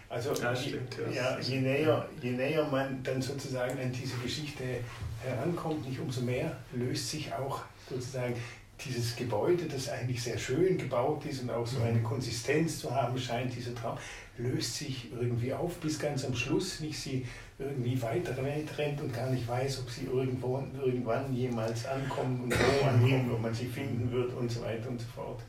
Also 0.09 0.33
ja, 0.33 0.55
stimmt, 0.55 0.97
ja. 1.13 1.35
ja, 1.35 1.39
je, 1.39 1.61
näher, 1.61 2.09
je 2.19 2.31
näher 2.31 2.65
man 2.65 3.03
dann 3.03 3.21
sozusagen 3.21 3.79
an 3.79 3.91
diese 3.91 4.17
Geschichte 4.17 4.63
herankommt, 5.23 5.87
nicht 5.87 5.99
umso 5.99 6.21
mehr 6.21 6.57
löst 6.73 7.11
sich 7.11 7.31
auch 7.31 7.61
sozusagen 7.89 8.35
dieses 8.85 9.15
Gebäude, 9.15 9.65
das 9.65 9.89
eigentlich 9.89 10.23
sehr 10.23 10.37
schön 10.37 10.77
gebaut 10.77 11.25
ist 11.25 11.41
und 11.41 11.51
auch 11.51 11.67
so 11.67 11.81
eine 11.81 11.99
mhm. 11.99 12.03
Konsistenz 12.03 12.79
zu 12.79 12.93
haben 12.93 13.17
scheint, 13.17 13.53
dieser 13.55 13.75
Traum, 13.75 13.97
löst 14.37 14.77
sich 14.77 15.11
irgendwie 15.11 15.53
auf, 15.53 15.75
bis 15.77 15.99
ganz 15.99 16.23
am 16.23 16.33
Schluss 16.33 16.79
nicht 16.79 16.97
sie 16.97 17.25
irgendwie 17.57 18.01
weiter 18.01 18.35
rennt 18.37 19.01
und 19.01 19.13
gar 19.13 19.29
nicht 19.29 19.45
weiß, 19.45 19.81
ob 19.81 19.89
sie 19.89 20.05
irgendwo, 20.05 20.63
irgendwann 20.81 21.33
jemals 21.33 21.85
ankommen 21.85 22.43
und 22.43 22.53
wo 22.53 22.85
ankommen, 22.87 23.31
ob 23.33 23.41
man 23.41 23.53
sie 23.53 23.65
finden 23.65 24.09
wird 24.11 24.33
und 24.33 24.49
so 24.49 24.61
weiter 24.63 24.89
und 24.89 24.99
so 24.99 25.07
fort. 25.13 25.41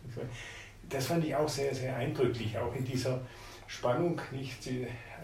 Das 0.89 1.07
fand 1.07 1.25
ich 1.25 1.35
auch 1.37 1.49
sehr, 1.49 1.73
sehr 1.73 1.95
eindrücklich, 1.95 2.59
auch 2.59 2.75
in 2.75 2.85
dieser 2.85 3.21
Spannung, 3.69 4.21
nicht, 4.33 4.69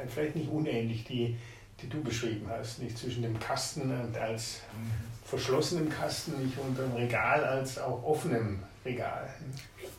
vielleicht 0.06 0.36
nicht 0.36 0.48
unähnlich, 0.48 1.02
die, 1.04 1.36
die 1.80 1.88
du 1.88 2.02
beschrieben 2.02 2.48
hast, 2.48 2.78
nicht 2.78 2.96
zwischen 2.96 3.22
dem 3.22 3.38
Kasten 3.38 3.82
und 3.82 4.16
als 4.16 4.60
verschlossenem 5.24 5.88
Kasten, 5.88 6.44
nicht 6.44 6.56
unter 6.58 6.82
dem 6.82 6.92
Regal 6.92 7.44
als 7.44 7.78
auch 7.78 8.02
offenem 8.02 8.62
Regal. 8.84 9.28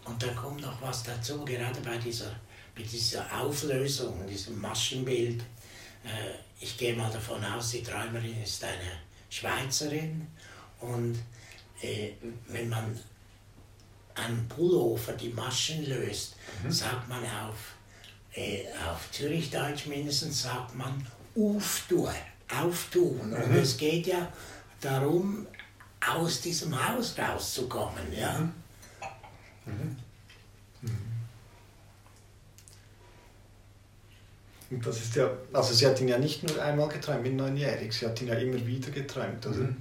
Und 0.05 0.21
da 0.21 0.27
kommt 0.29 0.61
noch 0.61 0.81
was 0.81 1.03
dazu, 1.03 1.43
gerade 1.45 1.79
bei 1.81 1.97
dieser, 1.97 2.31
bei 2.75 2.83
dieser 2.83 3.25
Auflösung, 3.39 4.25
diesem 4.25 4.59
Maschenbild. 4.59 5.41
Äh, 6.03 6.37
ich 6.59 6.77
gehe 6.77 6.95
mal 6.95 7.11
davon 7.11 7.43
aus, 7.43 7.71
die 7.71 7.83
Träumerin 7.83 8.41
ist 8.41 8.63
eine 8.63 8.91
Schweizerin 9.29 10.27
und 10.79 11.19
äh, 11.81 12.11
wenn 12.47 12.69
man 12.69 12.97
am 14.15 14.47
Pullover 14.47 15.13
die 15.13 15.29
Maschen 15.29 15.85
löst, 15.85 16.35
mhm. 16.63 16.71
sagt 16.71 17.07
man 17.07 17.23
auf, 17.23 17.75
äh, 18.33 18.63
auf 18.89 19.11
Zürichdeutsch 19.11 19.85
mindestens, 19.85 20.43
sagt 20.43 20.73
man 20.75 21.05
auftun, 21.37 22.09
auftun. 22.53 23.29
Mhm. 23.29 23.35
Und 23.35 23.55
es 23.55 23.77
geht 23.77 24.07
ja 24.07 24.31
darum, 24.81 25.47
aus 26.05 26.41
diesem 26.41 26.73
Haus 26.75 27.15
rauszukommen. 27.17 28.13
Ja? 28.15 28.39
Mhm. 29.65 29.95
Mhm. 30.81 30.97
Und 34.69 34.85
das 34.85 34.97
ist 34.97 35.15
ja, 35.15 35.29
also 35.53 35.73
sie 35.73 35.85
hat 35.87 35.99
ihn 36.01 36.09
ja 36.09 36.17
nicht 36.17 36.43
nur 36.43 36.61
einmal 36.61 36.89
geträumt, 36.89 37.23
mit 37.23 37.35
neunjährig, 37.35 37.93
sie 37.93 38.05
hat 38.05 38.21
ihn 38.21 38.27
ja 38.27 38.35
immer 38.35 38.65
wieder 38.65 38.91
geträumt, 38.91 39.45
oder? 39.45 39.57
Mhm. 39.57 39.77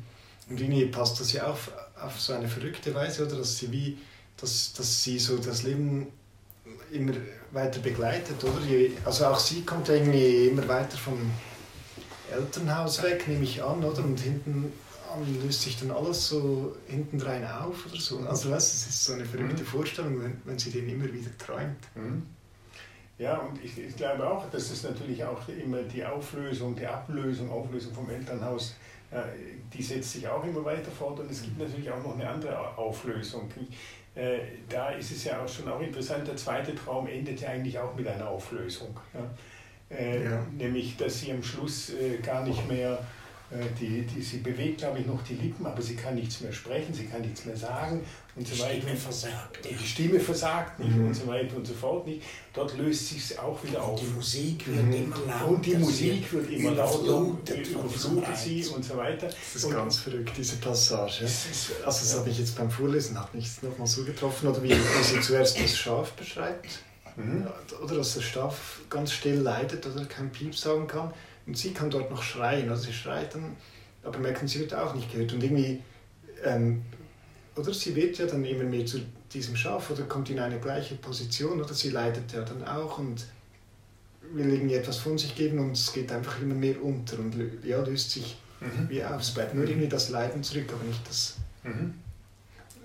Und 0.49 0.61
irgendwie 0.61 0.87
passt 0.87 1.19
das 1.21 1.33
ja 1.33 1.49
auf, 1.49 1.73
auf 2.01 2.21
so 2.21 2.33
eine 2.33 2.49
verrückte 2.49 2.95
Weise, 2.95 3.27
oder? 3.27 3.39
Dass 3.39 3.59
sie 3.59 3.73
wie, 3.73 3.99
dass, 4.37 4.73
dass 4.75 5.03
sie 5.03 5.19
so 5.19 5.39
das 5.39 5.65
Leben 5.65 6.07
immer 6.91 7.13
weiter 7.53 7.81
begleitet, 7.81 8.43
oder? 8.43 8.61
Also 9.05 9.27
auch 9.27 9.39
sie 9.39 9.65
kommt 9.65 9.89
irgendwie 9.89 10.49
immer 10.49 10.67
weiter 10.69 10.97
vom 10.97 11.19
Elternhaus 12.33 13.03
weg, 13.03 13.27
nehme 13.29 13.45
ich 13.45 13.63
an, 13.63 13.85
oder? 13.85 14.05
Und 14.05 14.19
hinten 14.21 14.73
löst 15.43 15.63
sich 15.63 15.79
dann 15.79 15.91
alles 15.91 16.29
so 16.29 16.77
hinten 16.87 17.21
rein 17.21 17.47
auf 17.47 17.87
oder 17.87 18.01
so. 18.01 18.19
Also 18.21 18.51
weißt, 18.51 18.75
es 18.75 18.89
ist 18.89 19.05
so 19.05 19.15
eine 19.15 19.25
verrückte 19.25 19.63
mhm. 19.63 19.67
Vorstellung, 19.67 20.23
wenn, 20.23 20.41
wenn 20.45 20.59
sie 20.59 20.71
den 20.71 20.89
immer 20.89 21.13
wieder 21.13 21.31
träumt. 21.39 21.77
Mhm. 21.95 22.23
Ja, 23.19 23.39
und 23.39 23.63
ich, 23.65 23.79
ich, 23.79 23.97
glaube 23.97 24.29
auch, 24.29 24.51
dass 24.51 24.71
es 24.71 24.83
natürlich 24.83 25.25
auch 25.25 25.49
immer 25.49 25.83
die 25.83 26.05
Auflösung, 26.05 26.77
die 26.77 26.87
Ablösung, 26.87 27.51
Auflösung 27.51 27.95
vom 27.95 28.11
Elternhaus, 28.11 28.75
äh, 29.11 29.23
die 29.73 29.83
setzt 29.83 30.13
sich 30.13 30.29
auch 30.29 30.45
immer 30.45 30.63
weiter 30.65 30.91
fort 30.91 31.19
und 31.21 31.31
es 31.31 31.43
gibt 31.43 31.59
natürlich 31.59 31.91
auch 31.91 32.03
noch 32.03 32.15
eine 32.15 32.29
andere 32.29 32.77
Auflösung. 32.77 33.49
Äh, 34.17 34.39
da 34.67 34.91
ist 34.91 35.13
es 35.13 35.25
ja 35.25 35.43
auch 35.43 35.49
schon 35.49 35.69
auch 35.69 35.81
interessant, 35.81 36.27
der 36.27 36.37
zweite 36.37 36.75
Traum 36.75 37.07
endet 37.07 37.43
ja 37.43 37.51
eigentlich 37.51 37.79
auch 37.79 37.95
mit 37.95 38.09
einer 38.09 38.29
Auflösung. 38.29 38.99
Ja? 39.13 39.95
Äh, 39.95 40.25
ja. 40.25 40.47
Nämlich, 40.57 40.97
dass 40.97 41.21
sie 41.21 41.33
am 41.33 41.43
Schluss 41.43 41.91
äh, 41.91 42.17
gar 42.23 42.43
nicht 42.43 42.67
mehr 42.67 42.99
die, 43.79 44.03
die, 44.03 44.21
sie 44.21 44.39
bewegt, 44.39 44.79
glaube 44.79 44.99
ich, 44.99 45.07
noch 45.07 45.23
die 45.23 45.35
Lippen, 45.35 45.65
aber 45.67 45.81
sie 45.81 45.95
kann 45.95 46.17
nichts 46.17 46.41
mehr 46.41 46.53
sprechen, 46.53 46.93
sie 46.93 47.05
kann 47.07 47.21
nichts 47.21 47.45
mehr 47.45 47.57
sagen 47.57 48.05
und 48.35 48.47
so 48.47 48.59
weiter. 48.59 48.75
Die 48.75 48.81
Stimme 48.81 48.97
versagt. 48.97 49.65
Ja. 49.65 49.77
Die 49.79 49.87
Stimme 49.87 50.21
versagt 50.21 50.79
nicht 50.81 50.97
mhm. 50.97 51.07
und 51.07 51.15
so 51.15 51.27
weiter 51.29 51.57
und 51.57 51.65
so 51.65 51.75
fort 51.75 52.07
nicht. 52.07 52.23
Dort 52.53 52.77
löst 52.77 53.09
sich 53.09 53.39
auch 53.39 53.63
wieder 53.63 53.83
auf. 53.83 54.01
Und 54.01 54.09
die 54.09 54.15
Musik 54.15 54.67
wird 54.67 54.85
mhm. 54.87 54.93
immer 54.93 55.17
lauter. 55.27 55.47
Und 55.47 55.67
die 55.67 55.77
Musik 55.77 56.33
wird 56.33 56.51
immer 56.51 56.71
lauter, 56.73 57.39
überflutet 57.55 58.37
sie 58.37 58.67
und 58.67 58.85
so 58.85 58.97
weiter. 58.97 59.29
Das 59.29 59.55
ist 59.55 59.65
und 59.65 59.73
ganz 59.75 59.99
verrückt, 59.99 60.33
diese 60.37 60.57
Passage. 60.57 61.25
Ist, 61.25 61.71
also 61.85 62.01
das 62.01 62.13
ja. 62.13 62.19
habe 62.19 62.31
ich 62.31 62.39
jetzt 62.41 62.57
beim 62.57 62.71
Vorlesen, 62.71 63.19
hat 63.19 63.33
mich 63.33 63.63
nochmal 63.63 63.87
so 63.87 64.05
getroffen, 64.05 64.49
oder 64.49 64.61
wie, 64.63 64.71
wie 64.71 65.05
sie 65.05 65.21
zuerst 65.21 65.61
das 65.61 65.79
Schaf 65.79 66.11
beschreibt. 66.13 66.81
Mhm. 67.15 67.47
Oder 67.83 67.95
dass 67.95 68.15
das 68.15 68.25
Schaf 68.25 68.81
ganz 68.91 69.13
still 69.13 69.37
leidet 69.37 69.87
oder 69.87 70.05
kein 70.05 70.31
Piep 70.31 70.55
sagen 70.55 70.89
kann. 70.89 71.13
Und 71.47 71.57
sie 71.57 71.73
kann 71.73 71.91
dort 71.91 72.11
noch 72.11 72.23
schreien, 72.23 72.69
also 72.69 72.85
sie 72.85 72.93
schreit 72.93 73.35
dann, 73.35 73.57
aber 74.03 74.19
merken, 74.19 74.49
sie 74.49 74.61
wird 74.61 74.75
auch 74.75 74.95
nicht 74.95 75.11
gehört. 75.13 75.33
Und 75.33 75.43
irgendwie, 75.43 75.83
ähm, 76.45 76.83
oder 77.55 77.73
sie 77.73 77.95
wird 77.95 78.19
ja 78.19 78.27
dann 78.27 78.45
immer 78.45 78.65
mehr 78.65 78.85
zu 78.85 79.01
diesem 79.33 79.57
Schaf 79.57 79.91
oder 79.91 80.05
kommt 80.05 80.31
in 80.31 80.39
eine 80.39 80.59
gleiche 80.59 80.97
Position 80.97 81.61
oder 81.61 81.75
sie 81.75 81.91
leidet 81.91 82.33
ja 82.33 82.43
dann 82.43 82.65
auch 82.65 82.99
und 82.99 83.27
will 84.33 84.53
irgendwie 84.53 84.75
etwas 84.75 84.99
von 84.99 85.17
sich 85.17 85.35
geben 85.35 85.59
und 85.59 85.73
es 85.73 85.93
geht 85.93 86.11
einfach 86.11 86.41
immer 86.41 86.55
mehr 86.55 86.83
unter 86.83 87.19
und 87.19 87.35
ja, 87.65 87.81
löst 87.83 88.11
sich 88.11 88.37
mhm. 88.61 88.89
wie 88.89 89.05
auf. 89.05 89.21
Es 89.21 89.33
bleibt 89.33 89.55
nur 89.55 89.67
irgendwie 89.67 89.89
das 89.89 90.09
Leiden 90.09 90.43
zurück, 90.43 90.67
aber 90.73 90.85
nicht 90.85 91.09
das. 91.09 91.37
Mhm. 91.63 91.95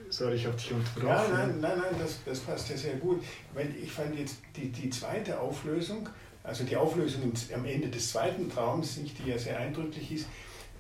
Sorry, 0.10 0.36
ich 0.36 0.46
habe 0.46 0.58
dich 0.58 0.72
unterbrochen. 0.74 1.08
Ja, 1.08 1.28
nein, 1.30 1.62
nein, 1.62 1.78
nein, 1.78 1.96
das, 1.98 2.20
das 2.26 2.40
passt 2.40 2.70
ja 2.70 2.76
sehr 2.76 2.96
gut. 2.96 3.24
Weil 3.54 3.74
ich 3.82 3.92
fand 3.92 4.18
jetzt 4.18 4.38
die, 4.56 4.70
die 4.70 4.90
zweite 4.90 5.40
Auflösung 5.40 6.08
also 6.44 6.64
die 6.64 6.76
Auflösung 6.76 7.32
am 7.54 7.66
Ende 7.66 7.88
des 7.90 8.12
zweiten 8.12 8.50
Traums, 8.50 8.96
die 8.96 9.30
ja 9.30 9.38
sehr 9.38 9.60
eindrücklich 9.60 10.12
ist, 10.12 10.26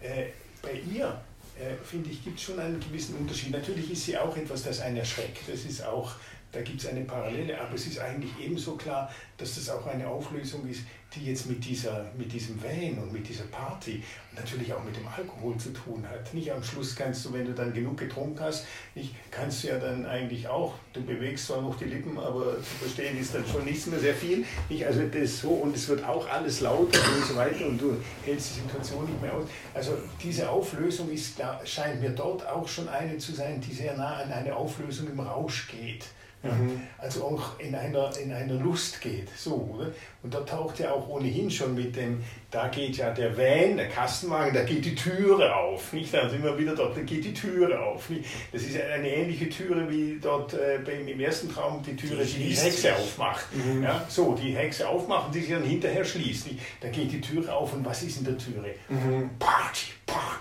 äh, 0.02 0.28
bei 0.62 0.82
ihr 0.94 1.22
äh, 1.60 1.76
finde 1.84 2.10
ich, 2.10 2.24
gibt 2.24 2.40
es 2.40 2.46
schon 2.46 2.60
einen 2.60 2.80
gewissen 2.80 3.16
Unterschied. 3.18 3.52
Natürlich 3.52 3.92
ist 3.92 4.06
sie 4.06 4.18
auch 4.18 4.36
etwas, 4.36 4.64
das 4.64 4.80
einen 4.82 4.98
erschreckt. 4.98 5.40
Das 5.48 5.66
ist 5.66 5.84
auch, 5.84 6.14
da 6.52 6.62
gibt 6.62 6.82
es 6.82 6.88
eine 6.88 7.02
Parallele, 7.02 7.60
aber 7.60 7.76
es 7.76 7.88
ist 7.88 8.00
eigentlich 8.00 8.32
ebenso 8.40 8.76
klar, 8.76 9.10
dass 9.38 9.56
das 9.56 9.70
auch 9.70 9.86
eine 9.88 10.08
Auflösung 10.08 10.68
ist, 10.68 10.82
die 11.16 11.26
jetzt 11.26 11.48
mit, 11.48 11.64
dieser, 11.66 12.06
mit 12.18 12.32
diesem 12.32 12.62
Van 12.62 12.98
und 12.98 13.12
mit 13.12 13.28
dieser 13.28 13.44
Party 13.46 14.02
und 14.30 14.40
natürlich 14.40 14.74
auch 14.74 14.84
mit 14.84 14.96
dem 14.96 15.06
Alkohol 15.08 15.58
zu 15.58 15.72
tun 15.72 16.06
hat. 16.10 16.34
Nicht 16.34 16.52
am 16.52 16.64
Schluss 16.64 16.96
kannst 16.96 17.26
du, 17.26 17.34
wenn 17.34 17.46
du 17.46 17.54
dann 17.54 17.74
genug 17.74 17.98
getrunken 17.98 18.40
hast, 18.40 18.66
nicht, 18.96 19.14
kannst 19.30 19.64
du 19.64 19.68
ja 19.68 19.78
dann 19.78 20.06
eigentlich 20.06 20.48
auch, 20.48 20.74
du 20.94 21.02
bewegst 21.04 21.48
zwar 21.48 21.62
noch 21.62 21.78
die 21.78 21.86
Lippen, 21.86 22.18
aber 22.18 22.58
zu 22.58 22.76
verstehen 22.80 23.20
ist 23.20 23.36
dann 23.36 23.46
schon 23.46 23.66
nichts 23.66 23.88
mehr 23.88 24.00
sehr 24.00 24.16
viel. 24.16 24.46
Nicht? 24.70 24.86
Also 24.86 25.02
das 25.04 25.40
so 25.40 25.50
und 25.50 25.76
es 25.76 25.88
wird 25.90 26.04
auch 26.04 26.30
alles 26.30 26.62
lauter 26.62 27.00
und 27.16 27.26
so 27.26 27.36
weiter 27.36 27.66
und 27.66 27.82
du 27.82 27.98
hältst 28.24 28.56
die 28.56 28.62
Situation 28.62 29.06
nicht 29.06 29.22
mehr 29.22 29.34
aus. 29.34 29.50
Also 29.74 29.98
diese 30.24 30.50
Auflösung 30.50 31.10
ist, 31.12 31.42
scheint 31.66 32.02
mir 32.02 32.12
dort 32.12 32.48
auch 32.48 32.68
schon 32.68 32.88
eine 32.88 33.18
zu 33.18 33.34
sein, 33.34 33.60
die 33.60 33.74
sehr 33.74 33.98
nah 33.98 34.18
an 34.18 34.32
eine 34.32 34.56
Auflösung 34.56 35.10
im 35.10 35.20
Rausch 35.20 35.68
geht. 35.68 36.06
Mhm. 36.44 36.82
also 36.98 37.24
auch 37.26 37.60
in 37.60 37.76
einer, 37.76 38.12
in 38.18 38.34
einer 38.34 38.56
Lust 38.56 39.00
geht. 39.00 39.30
So, 39.38 39.70
oder? 39.76 39.92
Und 40.24 40.34
da 40.34 40.42
taucht 40.42 40.80
ja 40.80 40.92
auch 40.92 41.08
ohnehin 41.08 41.52
schon 41.52 41.76
mit 41.76 41.96
dem, 41.96 42.24
da 42.50 42.68
geht 42.68 42.98
ja 42.98 43.12
der 43.12 43.38
Van, 43.38 43.78
der 43.78 43.90
Kastenwagen, 43.90 44.54
da 44.54 44.64
geht 44.64 44.84
die 44.86 44.96
Türe 44.96 45.56
auf. 45.56 45.94
Nicht? 45.94 46.14
Da 46.14 46.30
sind 46.30 46.44
wir 46.44 46.58
wieder 46.58 46.76
dort, 46.76 46.98
da 46.98 47.02
geht 47.02 47.24
die 47.24 47.34
Türe 47.34 47.80
auf. 47.80 48.10
Nicht? 48.10 48.26
Das 48.52 48.64
ist 48.64 48.80
eine 48.80 49.08
ähnliche 49.08 49.50
Türe 49.50 49.90
wie 49.90 50.20
dort 50.22 50.54
äh, 50.54 50.80
beim, 50.84 51.08
im 51.08 51.20
ersten 51.20 51.52
Traum 51.52 51.84
die 51.84 51.96
Türe, 51.96 52.26
die 52.26 52.50
die 52.50 52.56
Hexe 52.56 52.96
aufmacht. 52.96 53.46
Mhm. 53.56 53.84
Ja, 53.84 54.06
so, 54.08 54.34
die 54.34 54.56
Hexe 54.56 54.88
aufmacht, 54.88 55.34
die 55.34 55.42
sich 55.42 55.52
dann 55.52 55.64
hinterher 55.64 56.04
schließt. 56.04 56.52
Nicht? 56.52 56.60
Da 56.82 56.90
geht 56.90 57.12
die 57.12 57.22
Türe 57.22 57.54
auf 57.54 57.74
und 57.74 57.86
was 57.86 58.04
ist 58.04 58.18
in 58.18 58.26
der 58.26 58.38
Türe? 58.38 58.74
Mhm. 58.90 59.30
Party, 59.38 59.88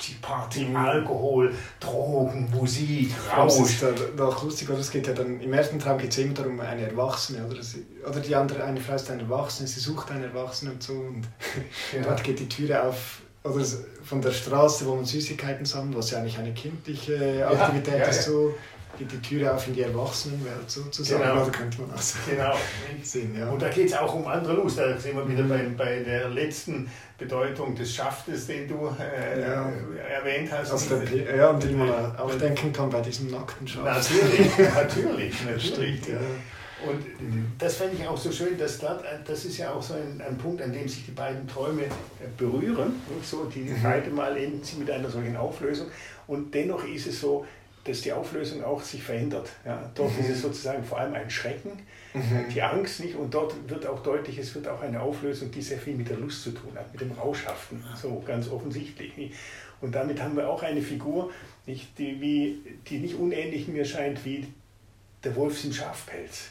Party, 0.01 0.17
Party, 0.23 0.65
mhm. 0.65 0.77
Alkohol, 0.77 1.55
Drogen, 1.79 2.51
Musik, 2.51 3.13
Rausch. 3.37 3.59
Das 3.59 3.71
ist 3.71 3.85
doch 4.17 4.43
lustig, 4.43 4.71
oder? 4.71 4.79
Es 4.79 4.91
geht 4.91 5.07
ja 5.07 5.13
dann, 5.13 5.41
im 5.41 5.53
ersten 5.53 5.79
Traum 5.79 5.99
geht 5.99 6.11
es 6.11 6.19
immer 6.19 6.33
darum, 6.33 6.59
eine 6.61 6.89
Erwachsene, 6.89 7.45
oder? 7.47 7.61
Oder 8.09 8.21
die 8.21 8.35
andere, 8.35 8.65
eine 8.65 8.81
Frau 8.81 8.95
ist 8.95 9.11
eine 9.11 9.23
Erwachsene, 9.23 9.69
sie 9.69 9.81
sucht 9.81 10.11
einen 10.11 10.25
Erwachsenen 10.25 10.75
und 10.75 10.83
so. 10.83 10.95
Und 10.95 11.29
ja. 11.95 12.03
dort 12.03 12.25
geht 12.25 12.41
die 12.41 12.49
Türe 12.49 12.83
auf, 12.83 13.21
oder 13.45 13.65
von 14.03 14.23
der 14.23 14.33
Straße, 14.33 14.87
wo 14.87 14.95
man 14.95 15.05
Süßigkeiten 15.05 15.67
sammelt, 15.67 15.99
was 15.99 16.11
ja 16.11 16.19
eigentlich 16.19 16.39
eine 16.39 16.55
kindliche 16.55 17.47
Aktivität 17.47 17.95
ja, 17.95 18.01
ja, 18.01 18.07
ist, 18.07 18.25
so 18.25 18.55
geht 18.99 19.13
die 19.13 19.21
Türe 19.21 19.55
auf 19.55 19.67
in 19.67 19.75
die 19.75 19.83
Erwachsenenwelt 19.83 20.71
sozusagen. 20.71 21.23
Genau. 21.23 21.43
Oder 21.43 21.51
könnte 21.51 21.81
man 21.81 21.91
auch 21.93 22.03
genau. 22.29 22.55
sehen. 23.03 23.37
Ja. 23.39 23.49
Und 23.49 23.63
da 23.63 23.69
geht 23.69 23.87
es 23.87 23.95
auch 23.95 24.15
um 24.15 24.27
andere 24.27 24.55
Lust. 24.55 24.79
Da 24.79 24.99
sind 24.99 25.17
wir 25.17 25.29
wieder 25.29 25.45
bei, 25.45 25.65
bei 25.77 26.01
der 26.01 26.29
letzten 26.29 26.91
Bedeutung 27.19 27.75
des 27.75 27.95
Schaftes, 27.95 28.47
den 28.47 28.69
du 28.69 28.95
äh, 28.99 29.41
ja. 29.41 29.71
erwähnt 30.09 30.51
hast. 30.53 30.73
Also 30.73 30.99
der, 31.01 31.37
ja, 31.37 31.51
und 31.51 31.63
die 31.63 31.75
man 31.75 32.17
auch 32.17 32.35
denken 32.35 32.73
kann 32.73 32.91
bei 32.91 33.01
diesem 33.01 33.31
nackten 33.31 33.67
Schaf. 33.67 33.85
Natürlich, 33.85 34.59
natürlich, 34.75 35.35
natürlich. 35.45 36.09
Ja. 36.09 36.19
Und 36.89 37.05
das 37.59 37.77
fände 37.77 37.97
ich 37.97 38.09
auch 38.09 38.17
so 38.17 38.33
schön, 38.33 38.57
dass 38.57 38.79
dort, 38.79 39.05
das 39.27 39.45
ist 39.45 39.59
ja 39.59 39.73
auch 39.73 39.83
so 39.83 39.95
ein, 39.95 40.23
ein 40.27 40.39
Punkt, 40.39 40.63
an 40.63 40.73
dem 40.73 40.89
sich 40.89 41.05
die 41.05 41.11
beiden 41.11 41.47
Träume 41.47 41.83
äh, 41.83 41.89
berühren. 42.37 42.95
So, 43.23 43.45
die 43.45 43.61
mhm. 43.61 43.83
beide 43.83 44.11
Mal 44.11 44.37
enden 44.37 44.63
sie 44.63 44.77
mit 44.77 44.91
einer 44.91 45.11
solchen 45.11 45.37
Auflösung. 45.37 45.89
Und 46.27 46.55
dennoch 46.55 46.85
ist 46.85 47.07
es 47.07 47.21
so, 47.21 47.45
dass 47.85 48.03
die 48.03 48.13
Auflösung 48.13 48.63
auch 48.63 48.83
sich 48.83 49.03
verändert. 49.03 49.51
Ja, 49.65 49.91
dort 49.95 50.13
mhm. 50.15 50.25
ist 50.25 50.31
es 50.31 50.43
sozusagen 50.43 50.85
vor 50.85 50.99
allem 50.99 51.15
ein 51.15 51.31
Schrecken, 51.31 51.73
mhm. 52.13 52.47
die 52.53 52.63
Angst 52.63 53.01
nicht 53.01 53.17
und 53.17 53.33
dort 53.33 53.55
wird 53.69 53.87
auch 53.87 54.03
deutlich, 54.03 54.39
es 54.39 54.55
wird 54.55 54.69
auch 54.69 54.83
eine 54.83 55.01
Auflösung, 55.01 55.51
die 55.51 55.63
sehr 55.63 55.79
viel 55.79 55.95
mit 55.95 56.09
der 56.09 56.19
Lust 56.19 56.43
zu 56.43 56.51
tun 56.51 56.73
hat, 56.77 56.93
mit 56.93 57.01
dem 57.01 57.13
Rauschhaften, 57.13 57.83
so 58.01 58.23
ganz 58.27 58.49
offensichtlich. 58.51 59.33
Und 59.81 59.95
damit 59.95 60.21
haben 60.21 60.37
wir 60.37 60.49
auch 60.49 60.63
eine 60.63 60.83
Figur, 60.83 61.31
nicht, 61.67 61.99
die, 61.99 62.21
wie, 62.21 62.61
die 62.89 62.99
nicht 62.99 63.15
unähnlich 63.15 63.67
mir 63.69 63.85
scheint 63.85 64.25
wie 64.25 64.47
der 65.25 65.35
Wolf 65.37 65.65
im 65.65 65.73
Schafpelz. 65.73 66.51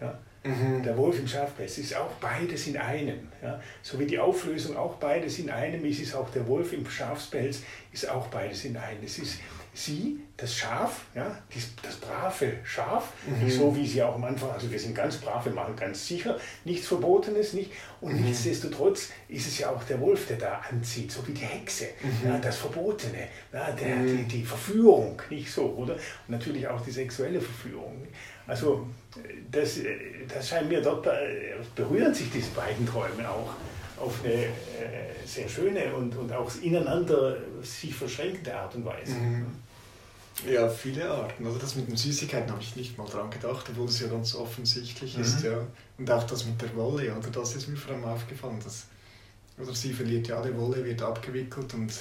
Ja? 0.00 0.18
Mhm. 0.44 0.82
Der 0.82 0.96
Wolf 0.96 1.18
im 1.18 1.26
Schafpelz 1.26 1.78
ist 1.78 1.96
auch 1.96 2.10
beides 2.20 2.66
in 2.66 2.76
einem. 2.76 3.28
Ja? 3.42 3.60
So 3.82 3.98
wie 3.98 4.06
die 4.06 4.18
Auflösung 4.18 4.76
auch 4.76 4.96
beides 4.96 5.38
in 5.38 5.50
einem 5.50 5.84
ist, 5.84 6.00
ist 6.00 6.14
auch 6.14 6.30
der 6.30 6.46
Wolf 6.46 6.72
im 6.72 6.88
Schafspelz 6.88 7.62
ist 7.92 8.08
auch 8.08 8.26
beides 8.28 8.64
in 8.64 8.76
einem. 8.76 9.02
Es 9.04 9.18
ist 9.18 9.38
sie, 9.74 10.20
das 10.36 10.54
Schaf, 10.54 11.02
ja, 11.14 11.36
das 11.82 11.96
brave 11.96 12.54
Schaf, 12.64 13.12
mhm. 13.26 13.50
so 13.50 13.76
wie 13.76 13.86
sie 13.86 14.02
auch 14.02 14.14
am 14.14 14.24
Anfang, 14.24 14.50
also 14.50 14.70
wir 14.70 14.78
sind 14.78 14.94
ganz 14.94 15.16
brav, 15.16 15.44
wir 15.44 15.52
machen 15.52 15.76
ganz 15.76 16.06
sicher 16.06 16.38
nichts 16.64 16.86
Verbotenes, 16.86 17.52
nicht? 17.52 17.72
Und 18.00 18.14
mhm. 18.14 18.26
nichtsdestotrotz 18.26 19.10
ist 19.28 19.46
es 19.46 19.58
ja 19.58 19.70
auch 19.70 19.82
der 19.84 20.00
Wolf, 20.00 20.26
der 20.28 20.38
da 20.38 20.62
anzieht, 20.70 21.10
so 21.10 21.26
wie 21.26 21.32
die 21.32 21.42
Hexe, 21.42 21.86
mhm. 22.02 22.28
ja, 22.28 22.38
das 22.38 22.56
Verbotene, 22.56 23.28
ja, 23.52 23.70
der, 23.72 23.96
mhm. 23.96 24.28
die, 24.28 24.38
die 24.38 24.44
Verführung, 24.44 25.20
nicht 25.28 25.50
so, 25.50 25.66
oder? 25.76 25.94
Und 25.94 26.00
natürlich 26.28 26.66
auch 26.66 26.80
die 26.80 26.92
sexuelle 26.92 27.40
Verführung. 27.40 28.06
Also 28.46 28.86
das, 29.50 29.78
das 30.32 30.48
scheint 30.48 30.68
mir 30.68 30.82
dort, 30.82 31.06
äh, 31.06 31.54
berühren 31.74 32.14
sich 32.14 32.30
diese 32.30 32.50
beiden 32.50 32.86
Träume 32.86 33.28
auch 33.28 33.50
auf 33.98 34.24
eine 34.24 34.34
äh, 34.34 34.48
sehr 35.24 35.48
schöne 35.48 35.94
und, 35.94 36.14
und 36.16 36.32
auch 36.32 36.50
ineinander 36.62 37.36
sich 37.62 37.94
verschränkende 37.94 38.54
Art 38.54 38.74
und 38.74 38.84
Weise. 38.84 39.14
Mhm. 39.14 39.46
Ja, 40.48 40.68
viele 40.68 41.08
Arten. 41.08 41.46
Also 41.46 41.58
das 41.58 41.76
mit 41.76 41.88
den 41.88 41.96
Süßigkeiten 41.96 42.50
habe 42.50 42.60
ich 42.60 42.74
nicht 42.76 42.98
mal 42.98 43.06
dran 43.06 43.30
gedacht, 43.30 43.66
obwohl 43.70 43.86
es 43.86 44.00
ja 44.00 44.08
ganz 44.08 44.34
offensichtlich 44.34 45.16
mhm. 45.16 45.22
ist. 45.22 45.42
Ja. 45.42 45.58
Und 45.96 46.10
auch 46.10 46.24
das 46.24 46.44
mit 46.44 46.60
der 46.60 46.74
Wolle, 46.74 47.16
oder 47.16 47.30
das 47.30 47.54
ist 47.54 47.68
mir 47.68 47.76
vor 47.76 47.94
allem 47.94 48.04
aufgefallen. 48.04 48.58
Dass, 48.62 48.86
oder 49.58 49.74
sie 49.74 49.92
verliert 49.92 50.28
ja 50.28 50.38
alle 50.38 50.56
Wolle, 50.58 50.84
wird 50.84 51.00
abgewickelt 51.02 51.72
und 51.74 51.92